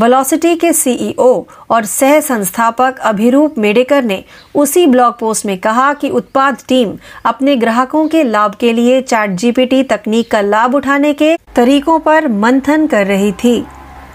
[0.00, 1.32] वेलोसिटी के सीईओ
[1.70, 4.22] और सह संस्थापक अभिरूप मेडेकर ने
[4.54, 9.30] उसी ब्लॉग पोस्ट में कहा कि उत्पाद टीम अपने ग्राहकों के लाभ के लिए चैट
[9.30, 13.62] जीपीटी तकनीक का लाभ उठाने के तरीकों पर मंथन कर रही थी।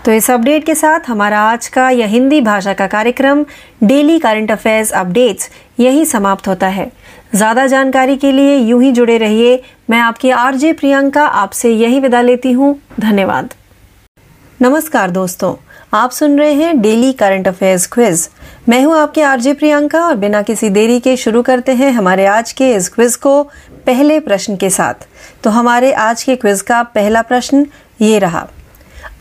[0.05, 3.41] तो इस अपडेट के साथ हमारा आज का यह हिंदी भाषा का कार्यक्रम,
[3.81, 6.85] डेली करंट अफेयर्स अपडेट्स, यही समाप्त होता है।
[7.35, 9.57] ज़्यादा जानकारी के लिए यूँ ही जुड़े रहिए।
[9.89, 13.47] मैं आपकी आरजे प्रियंका आपसे यही विदा लेती हूँ। धन्यवाद।
[14.59, 15.53] नमस्कार दोस्तों,
[15.93, 18.27] आप सुन रहे हैं डेली करंट अफेयर्स क्विज।
[18.69, 22.51] मैं हूँ आपके आरजे प्रियंका और बिना किसी देरी के शुरू करते हैं हमारे आज
[22.51, 23.41] के इस क्विज को
[23.85, 25.07] पहले प्रश्न के साथ।
[25.43, 27.63] तो हमारे आज के क्विज का पहला प्रश्न
[27.99, 28.45] ये रहा।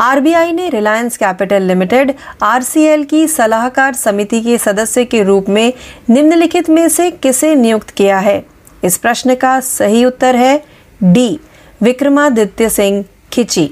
[0.00, 5.72] आरबीआई ने रिलायंस कैपिटल लिमिटेड, आरसीएल की सलाहकार समिति के सदस्य के रूप में
[6.11, 8.44] निम्नलिखित में से किसे नियुक्त किया है?
[8.85, 10.57] इस प्रश्न का सही उत्तर है
[11.02, 11.38] डी,
[11.83, 13.70] विक्रमादित्य सिंह खिची।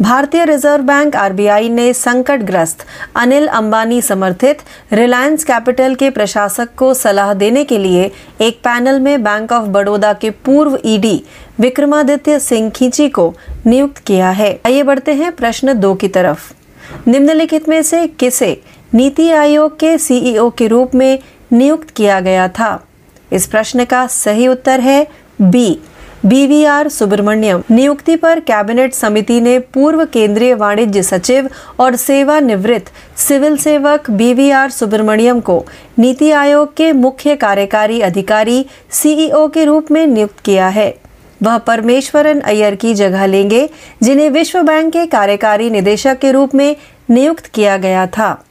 [0.00, 2.84] भारतीय रिज़र्व बैंक आरबीआई ने संकटग्रस्त,
[3.16, 4.58] अनिल अंबानी समर्थित
[4.92, 10.12] रिलायंस कैपिटल के प्रशासक को सलाह देने के लिए एक पैनल में बैंक ऑफ़ बड़ौदा
[10.12, 11.22] के पूर्व ईडी
[11.60, 13.32] विक्रमादित्य सिंह खींची को
[13.66, 16.52] नियुक्त किया है। आइए बढ़ते हैं प्रश्न दो की तरफ़।
[17.06, 18.54] निम्नलिखित में से किसे
[18.94, 21.18] नीति आयोग के सीईओ के रूप में
[21.52, 22.76] नियुक्त किया गया था?
[23.32, 25.06] इस प्रश्न का सही उत्तर है
[25.40, 25.78] बी।
[26.26, 34.10] बीवीआर सुब्रमण्यम। नियुक्ति पर कैबिनेट समिति ने पूर्व केंद्रीय वाणिज्य सचिव और सेवानिवृत्त सिविल सेवक
[34.10, 35.64] बीवीआर सुब्रमण्यम को
[35.98, 40.90] नीति आयोग के मुख्य कार्यकारी अधिकारी सीईओ के रूप में नियुक्त किया है।
[41.42, 43.66] वह परमेश्वरन अय्यर की जगह लेंगे,
[44.02, 46.76] जिन्हें विश्व बैंक के कार्यकारी निदेशक के रूप में
[47.10, 48.44] नियुक्त किया गया था।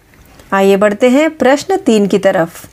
[0.51, 2.65] आइए बढ़ते हैं प्रश्न तीन की तरफ़।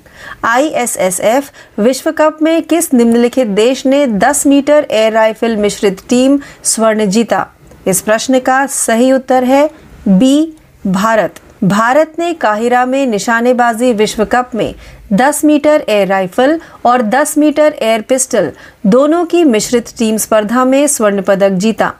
[0.44, 1.44] आईएसएसएफ
[1.78, 7.46] विश्व कप में किस निम्नलिखित देश ने 10 मीटर एयर राइफल मिश्रित टीम स्वर्ण जीता?
[7.86, 9.66] इस प्रश्न का सही उत्तर है
[10.08, 11.28] बी, भारत।
[11.62, 14.74] भारत ने काहिरा में निशानेबाजी विश्व कप में
[15.12, 18.50] 10 मीटर एयर राइफल और 10 मीटर एयर पिस्टल,
[18.86, 21.92] दोनों की मिश्रित टीम स्पर्धा में स्वर्ण पदक जीता।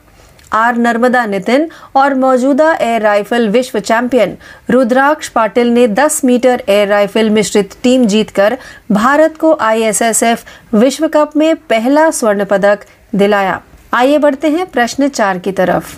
[0.53, 4.37] आर नर्मदा नितिन और मौजूदा एयर राइफल विश्व चैंपियन
[4.71, 8.59] रुद्राक्ष पाटिल ने 10 मीटर एयर राइफल मिश्रित टीम जीतकर
[8.93, 12.79] भारत को आईएसएसएफ विश्व कप में पहला स्वर्ण पदक
[13.15, 13.61] दिलाया।
[13.93, 15.97] आइए बढ़ते हैं प्रश्न चार की तरफ़।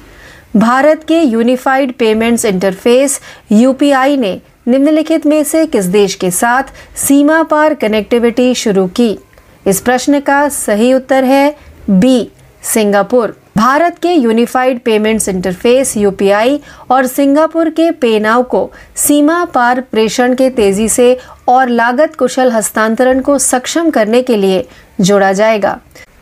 [0.57, 3.21] भारत के यूनिफाइड पेमेंट्स इंटरफेस
[3.53, 6.62] यूपीआई ने निम्नलिखित में से किस देश के साथ
[6.96, 9.18] सीमा पार कनेक्टिविटी शुरू की?
[9.66, 11.55] इस प्रश्न का सही उत्तर है
[11.90, 12.31] बी
[12.62, 20.35] सिंगापुर। भारत के यूनिफाइड पेमेंट्स इंटरफेस यूपीआई और सिंगापुर के पेनाव को सीमा पार प्रेषण
[20.35, 21.16] के तेज़ी से
[21.48, 24.62] और लागत कुशल हस्तांतरण को सक्षम करने के लिए
[25.00, 25.79] जोड़ा जाएगा।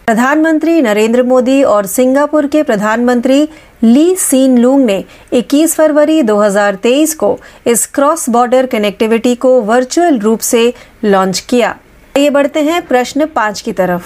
[0.06, 3.48] प्रधानमंत्री नरेंद्र मोदी और सिंगापुर के प्रधानमंत्री
[3.84, 10.40] ली सीन लूंग ने 21 फरवरी 2023 को इस क्रॉस बॉर्डर कनेक्टिविटी को वर्चुअल रूप
[10.40, 11.76] से लॉन्च किया।
[12.16, 14.04] ये बढ़ते हैं प्रश्न पाँच की तरफ़।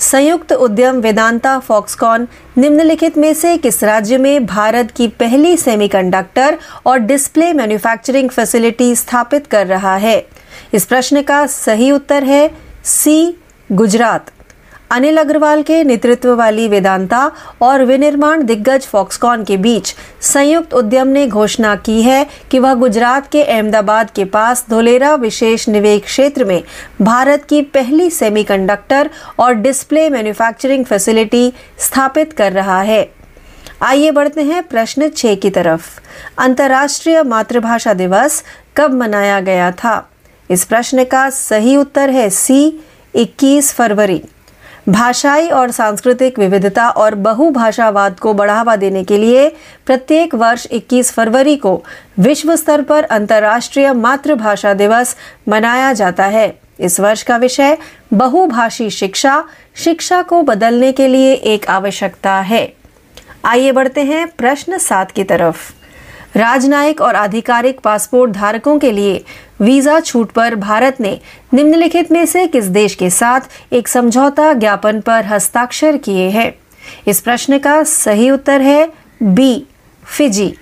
[0.00, 6.98] संयुक्त उद्यम वेदांता फॉक्सकॉन निम्नलिखित में से किस राज्य में भारत की पहली सेमीकंडक्टर और
[6.98, 10.20] डिस्प्ले मैन्युफैक्चरिंग फैसिलिटी स्थापित कर रहा है?
[10.72, 12.48] इस प्रश्न का सही उत्तर है
[12.84, 13.38] सी,
[13.72, 14.20] गुजरात।
[14.90, 21.26] अनिल अग्रवाल के नेतृत्व वाली वेदांता और विनिर्माण दिग्गज फॉक्सकॉन के बीच संयुक्त उद्यम ने
[21.26, 26.62] घोषणा की है कि वह गुजरात के अहमदाबाद के पास धोलेरा विशेष निवेश क्षेत्र में
[27.00, 33.02] भारत की पहली सेमीकंडक्टर और डिस्प्ले मैन्युफैक्चरिंग फैसिलिटी स्थापित कर रहा है।
[33.82, 36.00] आइए बढ़ते हैं प्रश्न छह की तरफ़।
[36.38, 38.42] अंतर्राष्ट्रीय मातृभाषा दिवस
[38.76, 40.00] कब मनाया गया था?
[40.50, 44.20] इस प्रश्न का सही उत्तर है सी 21 फरवरी।
[44.88, 49.48] भाषाई और सांस्कृतिक विविधता और बहुभाषावाद को बढ़ावा देने के लिए
[49.86, 51.84] प्रत्येक वर्ष 21 फरवरी को
[52.18, 55.14] विश्व स्तर पर अंतर्राष्ट्रीय मातृभाषा दिवस
[55.46, 56.48] मनाया जाता है।
[56.80, 57.76] इस वर्ष का विषय
[58.12, 59.42] बहुभाषी शिक्षा
[59.74, 62.66] शिक्षा को बदलने के लिए एक आवश्यकता है।
[63.44, 65.72] आइए बढ़ते हैं प्रश्न सात की तरफ़।
[66.38, 69.18] राजनयिक और आधिकारिक पासपोर्ट धारकों के लिए
[69.60, 71.18] वीज़ा छूट पर भारत ने
[71.54, 76.52] निम्नलिखित में से किस देश के साथ एक समझौता ज्ञापन पर हस्ताक्षर किए हैं?
[77.08, 78.86] इस प्रश्न का सही उत्तर है
[79.22, 79.66] बी,
[80.02, 80.54] फिजी।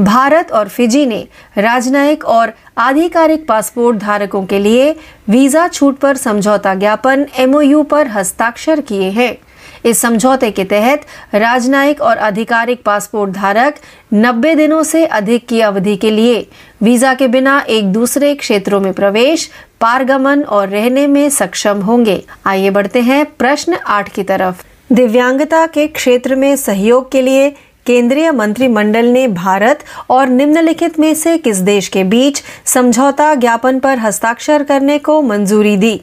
[0.00, 1.26] भारत और फिजी ने
[1.58, 4.90] राजनयिक और आधिकारिक पासपोर्ट धारकों के लिए
[5.28, 9.34] वीज़ा छूट पर समझौता ज्ञापन एमओयू पर हस्ताक्षर किए हैं।
[9.84, 11.00] इस समझौते के तहत
[11.34, 13.74] राजनयिक और आधिकारिक पासपोर्ट धारक
[14.14, 16.46] 90 दिनों से अधिक की अवधि के लिए
[16.82, 22.70] वीज़ा के बिना एक दूसरे क्षेत्रों में प्रवेश, पारगमन और रहने में सक्षम होंगे। आइए
[22.70, 27.50] बढ़ते हैं प्रश्न आठ की तरफ़। दिव्यांगता के क्षेत्र में सहयोग के लिए
[27.86, 33.98] केंद्रीय मंत्रिमंडल ने भारत और निम्नलिखित में से किस देश के बीच समझौता ज्ञापन पर
[33.98, 36.00] हस्ताक्षर करने को मंजूरी दी?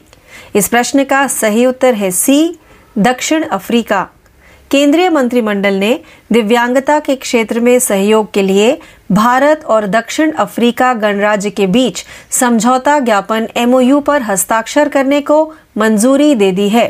[0.54, 2.58] इस प्रश्न का सही उत्तर है सी
[2.98, 4.04] दक्षिण अफ्रीका।
[4.70, 5.94] केंद्रीय मंत्रिमंडल ने
[6.30, 8.74] दिव्यांगता के क्षेत्र में सहयोग के लिए
[9.10, 16.34] भारत और दक्षिण अफ्रीका गणराज्य के बीच समझौता ज्ञापन एमओयू पर हस्ताक्षर करने को मंजूरी
[16.34, 16.88] दे दी है।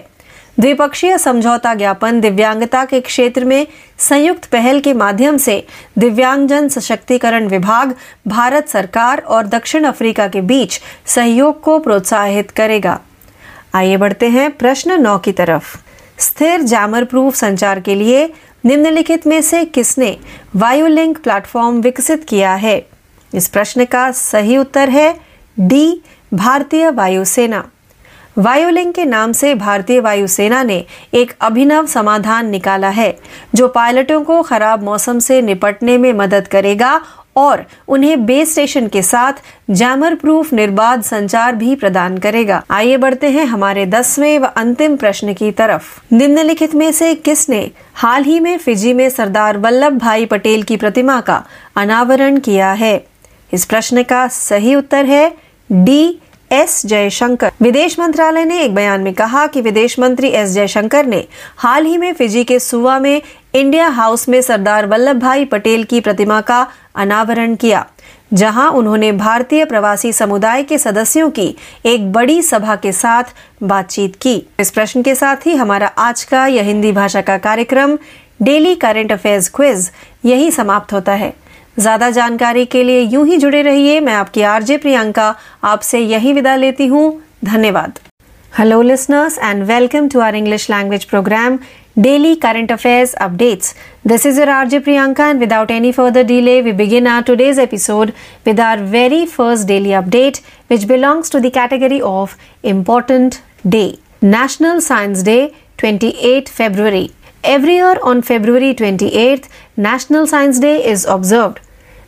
[0.58, 3.66] द्विपक्षीय समझौता ज्ञापन दिव्यांगता के क्षेत्र में
[3.98, 5.60] संयुक्त पहल के माध्यम से
[5.96, 7.92] दिव्यांगजन सशक्तिकरण विभाग,
[8.26, 12.98] भारत सरकार और दक्षिण अफ्रीका के बीच सहयोग को प्रोत्साहित करेगा।
[13.74, 15.76] आइए बढ़ते हैं प्रश्न नौ की तरफ़।
[16.18, 18.26] स्थिर जैमर प्रूफ संचार के लिए
[18.64, 20.16] निम्नलिखित में से किसने
[20.54, 22.78] वायुलिंक प्लेटफॉर्म विकसित किया है?
[23.34, 25.12] इस प्रश्न का सही उत्तर है
[25.58, 26.02] डी,
[26.34, 27.62] भारतीय वायुसेना।
[28.36, 33.10] वायुलिंक के नाम से भारतीय वायुसेना ने एक अभिनव समाधान निकाला है,
[33.56, 37.00] जो पायलटों को खराब मौसम से निपटने में मदद करेगा
[37.38, 39.32] और उन्हें बेस स्टेशन के साथ
[39.70, 45.34] जैमर प्रूफ निर्बाध संचार भी प्रदान करेगा। आइए बढ़ते हैं हमारे दसवें व अंतिम प्रश्न
[45.34, 50.62] की तरफ़। निम्नलिखित में से किसने हाल ही में फिजी में सरदार वल्लभ भाई पटेल
[50.62, 51.42] की प्रतिमा का
[51.76, 52.96] अनावरण किया है?
[53.52, 55.28] इस प्रश्न का सही उत्तर है
[55.70, 56.20] डी
[56.50, 61.22] एस जयशंकर। विदेश मंत्रालय ने एक बयान में कहा कि विदेश मंत्री एस जयशंकर ने
[61.56, 63.18] हाल ही में फिजी के सुवा में
[63.52, 67.82] इंडिया हाउस में सरदार वल्लभ भाई पटेल की प्रतिमा का अनावरण किया,
[68.34, 71.52] जहाँ उन्होंने भारतीय प्रवासी समुदाय के सदस्यों की
[71.84, 76.46] एक बड़ी सभा के साथ बातचीत की। इस प्रश्न के साथ ही हमारा आज का
[76.46, 77.96] यह हिंदी भाषा का कार्यक्रम,
[78.40, 79.90] डेली करंट अफेयर्स क्विज,
[80.24, 81.32] यही समाप्त होता है।
[81.80, 86.54] ज़्यादा जानकारी के लिए यूँ ही जुड़े रहिए। मैं आपकी आरजे प्रियंका, आपसे यही विदा
[86.56, 87.10] लेती हूँ।
[87.44, 87.98] धन्यवाद।
[88.52, 91.58] Hello listeners and welcome to our English language programme
[91.98, 93.74] daily current affairs updates
[94.06, 98.10] this is your RJ Priyanka and without any further delay we begin our today's episode
[98.46, 100.38] with our very first daily update
[100.70, 103.34] which belongs to the category of important
[103.66, 103.84] day
[104.24, 105.38] National Science Day
[105.84, 107.06] 28 February
[107.44, 109.48] every year on February 28th
[109.78, 111.58] National Science Day is observed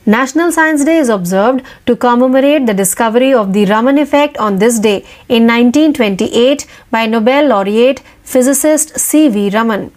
[0.07, 4.79] National Science Day is observed to commemorate the discovery of the Raman effect on this
[4.79, 9.51] day in 1928 by Nobel laureate physicist C.V.
[9.51, 9.93] Raman.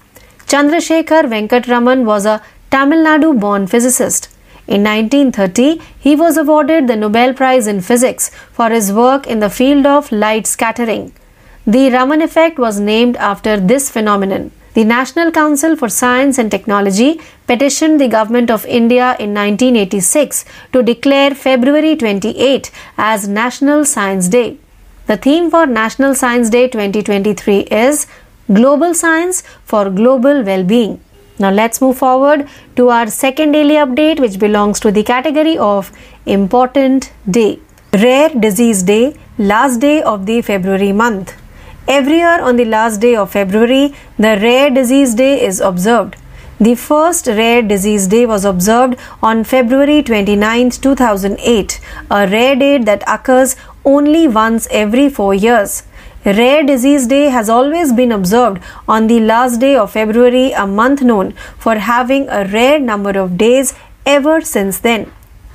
[0.45, 4.28] Chandrasekhar Venkat Raman was a Tamil Nadu born physicist.
[4.68, 9.49] In 1930, he was awarded the Nobel Prize in Physics for his work in the
[9.49, 11.14] field of light scattering.
[11.66, 14.51] The Raman effect was named after this phenomenon.
[14.76, 20.82] The National Council for Science and Technology petitioned the Government of India in 1986 to
[20.82, 24.57] declare February 28 as National Science Day.
[25.05, 28.07] The theme for National Science Day 2023 is
[28.51, 30.99] Global Science for Global Well-being.
[31.38, 35.91] Now let's move forward to our second daily update which belongs to the category of
[36.26, 37.59] Important Day.
[37.93, 41.42] Rare Disease Day, last day of the February month.
[41.88, 46.15] Every year on the last day of February, the Rare Disease Day is observed.
[46.57, 53.03] The first Rare Disease Day was observed on February 29, 2008, a rare date that
[53.05, 55.84] occurs only once every four years.
[56.25, 61.01] Rare Disease Day has always been observed on the last day of February, a month
[61.01, 63.73] known for having a rare number of days
[64.05, 65.11] ever since then.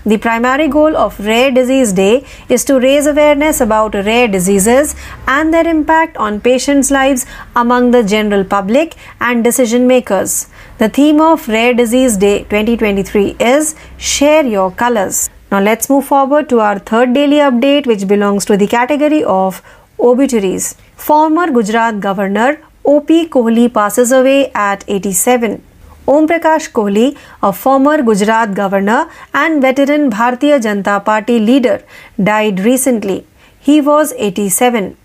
[0.08, 4.94] The primary goal of Rare Disease Day is to raise awareness about rare diseases
[5.26, 10.48] and their impact on patients' lives among the general public and decision makers.
[10.78, 15.28] The theme of Rare Disease Day 2023 is Share Your Colors.
[15.52, 19.62] Now let's move forward to our third daily update, which belongs to the category of
[20.00, 20.74] obituaries.
[20.96, 23.28] Former Gujarat Governor O.P.
[23.28, 25.62] Kohli passes away at 87.
[26.08, 31.82] Om Prakash Kohli, a former Gujarat governor and veteran Bharatiya Janata Party leader,
[32.22, 33.26] died recently.
[33.60, 34.96] He was 87.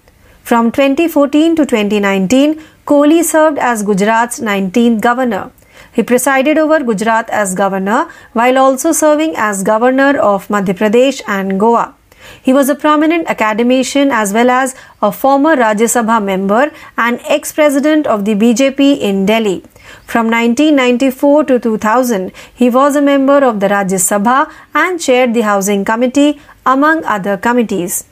[0.44, 5.52] From 2014 to 2019, Kohli served as Gujarat's 19th governor.
[5.92, 11.60] He presided over Gujarat as governor while also serving as governor of Madhya Pradesh and
[11.60, 11.96] Goa.
[12.42, 17.52] He was a prominent academician as well as a former Rajya Sabha member and ex
[17.52, 19.64] president of the BJP in Delhi.
[20.06, 25.42] From 1994 to 2000, he was a member of the Rajya Sabha and chaired the
[25.42, 28.06] Housing Committee, among other committees.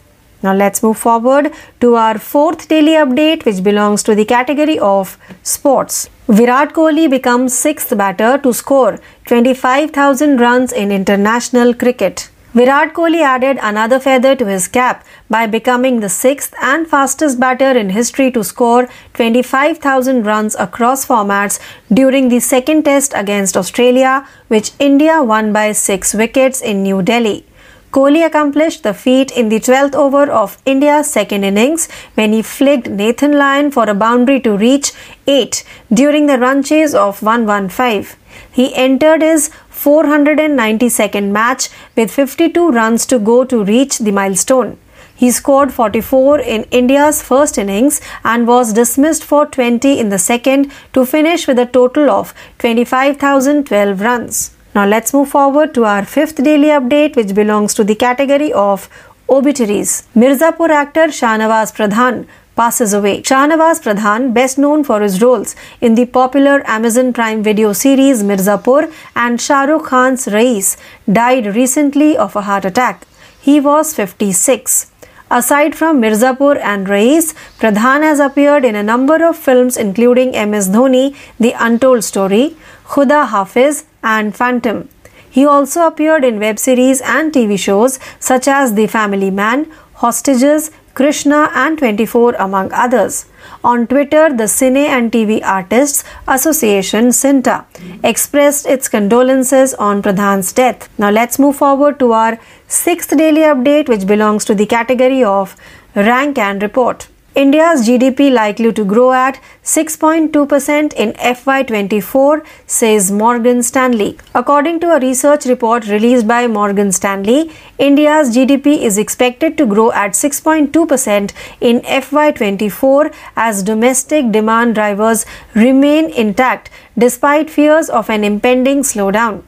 [0.44, 5.18] Now let's move forward to our fourth daily update, which belongs to the category of
[5.44, 6.10] sports.
[6.28, 12.31] Virat Kohli becomes sixth batter to score 25,000 runs in international cricket.
[12.54, 17.72] Virat Kohli added another feather to his cap by becoming the sixth and fastest batter
[17.72, 21.62] in history to score 25,000 runs across formats
[21.94, 27.46] during the second test against Australia, which India won by six wickets in New Delhi.
[27.94, 32.88] Kohli accomplished the feat in the 12th over of India's second innings when he flicked
[32.90, 34.92] Nathan Lyon for a boundary to reach
[35.26, 38.18] 8 during the run chase of 115.
[38.52, 39.50] He entered his
[39.84, 44.78] 492nd match with 52 runs to go to reach the milestone.
[45.16, 50.72] He scored 44 in India's first innings and was dismissed for 20 in the second
[50.94, 54.56] to finish with a total of 25,012 runs.
[54.74, 58.90] Now let's move forward to our fifth daily update, which belongs to the category of
[59.30, 60.08] obituaries.
[60.16, 62.26] Mirzapur actor Shahnawaz Pradhan
[62.56, 63.22] passes away.
[63.22, 68.94] Shahnawaz Pradhan, best known for his roles in the popular Amazon Prime video series Mirzapur
[69.16, 70.78] and Shah Rukh Khan's Rais,
[71.12, 73.08] died recently of a heart attack.
[73.42, 74.92] He was 56.
[75.32, 80.70] Aside from Mirzapur and Rais, Pradhan has appeared in a number of films including MS
[80.70, 84.90] Dhoni, The Untold Story, Khuda Hafiz, and Phantom.
[85.30, 90.72] He also appeared in web series and TV shows such as The Family Man, Hostages,
[90.94, 93.26] Krishna, and 24, among others.
[93.64, 97.66] On Twitter, the Cine and TV Artists Association (CINTA)
[98.04, 100.90] expressed its condolences on Pradhan's death.
[100.98, 105.56] Now let's move forward to our sixth daily update, which belongs to the category of
[105.96, 107.08] rank and report.
[107.34, 114.18] India's GDP likely to grow at 6.2% in FY24, says Morgan Stanley.
[114.36, 119.94] According to a research report released by Morgan Stanley, India's GDP is expected to grow
[119.94, 128.82] at 6.2% in FY24 as domestic demand drivers remain intact despite fears of an impending
[128.82, 129.44] slowdown.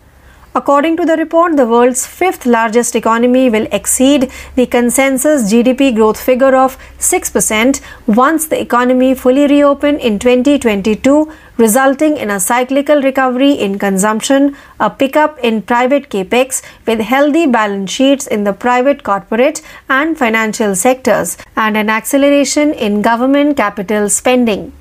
[0.55, 6.21] According to the report, the world's fifth largest economy will exceed the consensus GDP growth
[6.21, 13.53] figure of 6% once the economy fully reopen in 2022, resulting in a cyclical recovery
[13.53, 19.63] in consumption, a pickup in private capex with healthy balance sheets in the private corporate
[19.89, 24.71] and financial sectors, and an acceleration in government capital spending.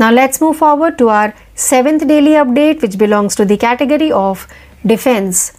[0.00, 4.48] Now let's move forward to our seventh daily update, which belongs to the category of
[4.84, 5.52] Defense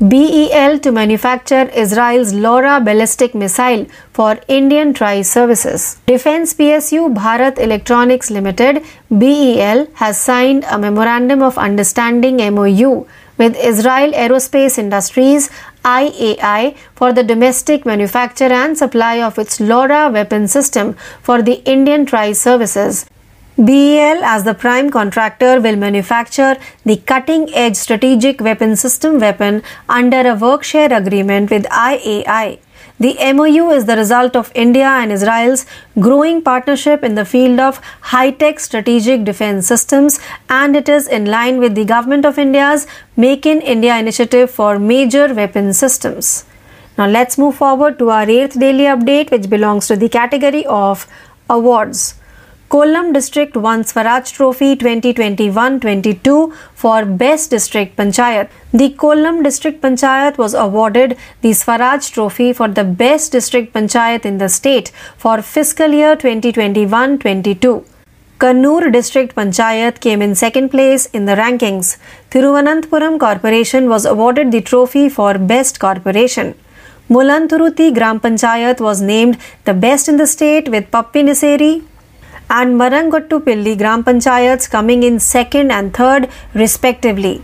[0.00, 5.98] BEL to manufacture Israel's LORA ballistic missile for Indian Tri Services.
[6.06, 13.06] Defense PSU Bharat Electronics Limited BEL has signed a memorandum of understanding MOU
[13.36, 15.50] with Israel Aerospace Industries
[15.84, 22.06] IAI for the domestic manufacture and supply of its LORA weapon system for the Indian
[22.06, 23.04] Tri Services.
[23.60, 26.56] BEL, as the prime contractor, will manufacture
[26.86, 32.58] the cutting edge strategic weapon system weapon under a work share agreement with IAI.
[32.98, 35.66] The MOU is the result of India and Israel's
[35.98, 37.82] growing partnership in the field of
[38.12, 42.86] high tech strategic defense systems, and it is in line with the Government of India's
[43.16, 46.46] Make in India initiative for major weapon systems.
[46.96, 51.06] Now, let's move forward to our eighth daily update, which belongs to the category of
[51.50, 52.14] awards.
[52.72, 58.48] Kollam district won Swaraj Trophy 2021-22 for Best District Panchayat.
[58.72, 64.38] The Kollam District Panchayat was awarded the Swaraj Trophy for the Best District Panchayat in
[64.38, 67.84] the state for fiscal year 2021-22.
[68.38, 71.96] Kannur District Panchayat came in second place in the rankings.
[72.30, 76.54] Thiruvananthapuram Corporation was awarded the trophy for Best Corporation.
[77.08, 81.82] Mulanturuthi Gram Panchayat was named the best in the state with Pappi Niseri,
[82.58, 87.42] and Marangottupilli Gram Panchayats coming in second and third respectively.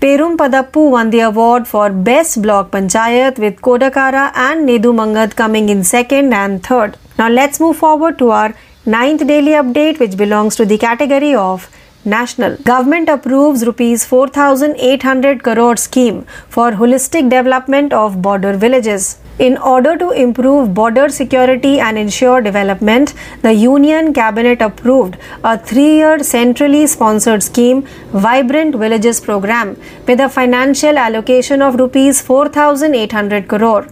[0.00, 5.70] Perum Padappu won the award for Best Block Panchayat with Kodakara and Nedu Mangad coming
[5.70, 6.98] in second and third.
[7.18, 11.70] Now let's move forward to our ninth daily update which belongs to the category of
[12.04, 12.56] national.
[12.58, 19.18] Government approves rupees 4800 crore scheme for holistic development of border villages.
[19.38, 23.12] In order to improve border security and ensure development,
[23.42, 27.82] the Union Cabinet approved a three year centrally sponsored scheme,
[28.12, 29.76] Vibrant Villages Program,
[30.06, 33.86] with a financial allocation of Rs 4,800 crore.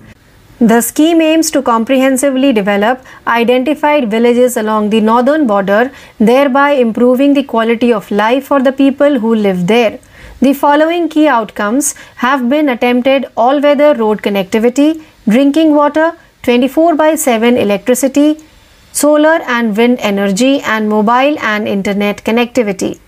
[0.60, 7.42] The scheme aims to comprehensively develop identified villages along the northern border, thereby improving the
[7.42, 9.98] quality of life for the people who live there.
[10.40, 16.12] The following key outcomes have been attempted all weather road connectivity, drinking water,
[16.42, 18.38] 24 by 7 electricity,
[18.92, 22.98] solar and wind energy, and mobile and internet connectivity.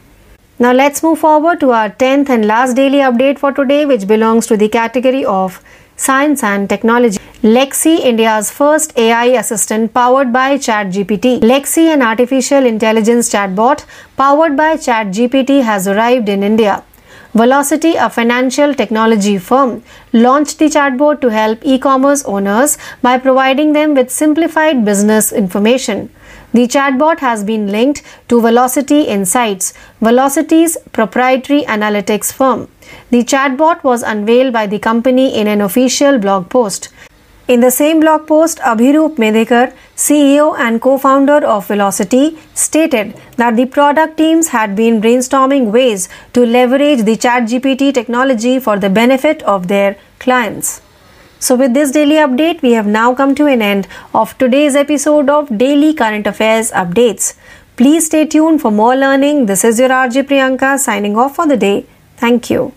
[0.58, 4.46] Now let's move forward to our 10th and last daily update for today, which belongs
[4.46, 5.62] to the category of
[5.96, 7.18] science and technology.
[7.42, 11.40] Lexi, India's first AI assistant powered by ChatGPT.
[11.40, 13.84] Lexi, an artificial intelligence chatbot
[14.16, 16.82] powered by ChatGPT, has arrived in India.
[17.36, 19.82] Velocity, a financial technology firm,
[20.14, 26.08] launched the chatbot to help e commerce owners by providing them with simplified business information.
[26.54, 32.68] The chatbot has been linked to Velocity Insights, Velocity's proprietary analytics firm.
[33.10, 36.88] The chatbot was unveiled by the company in an official blog post.
[37.48, 43.66] In the same blog post, Abhirup Medekar, CEO and co-founder of Velocity, stated that the
[43.66, 49.68] product teams had been brainstorming ways to leverage the ChatGPT technology for the benefit of
[49.68, 50.80] their clients.
[51.38, 55.30] So, with this daily update, we have now come to an end of today's episode
[55.30, 57.34] of Daily Current Affairs Updates.
[57.76, 59.46] Please stay tuned for more learning.
[59.46, 61.86] This is your RJ Priyanka signing off for the day.
[62.16, 62.72] Thank you.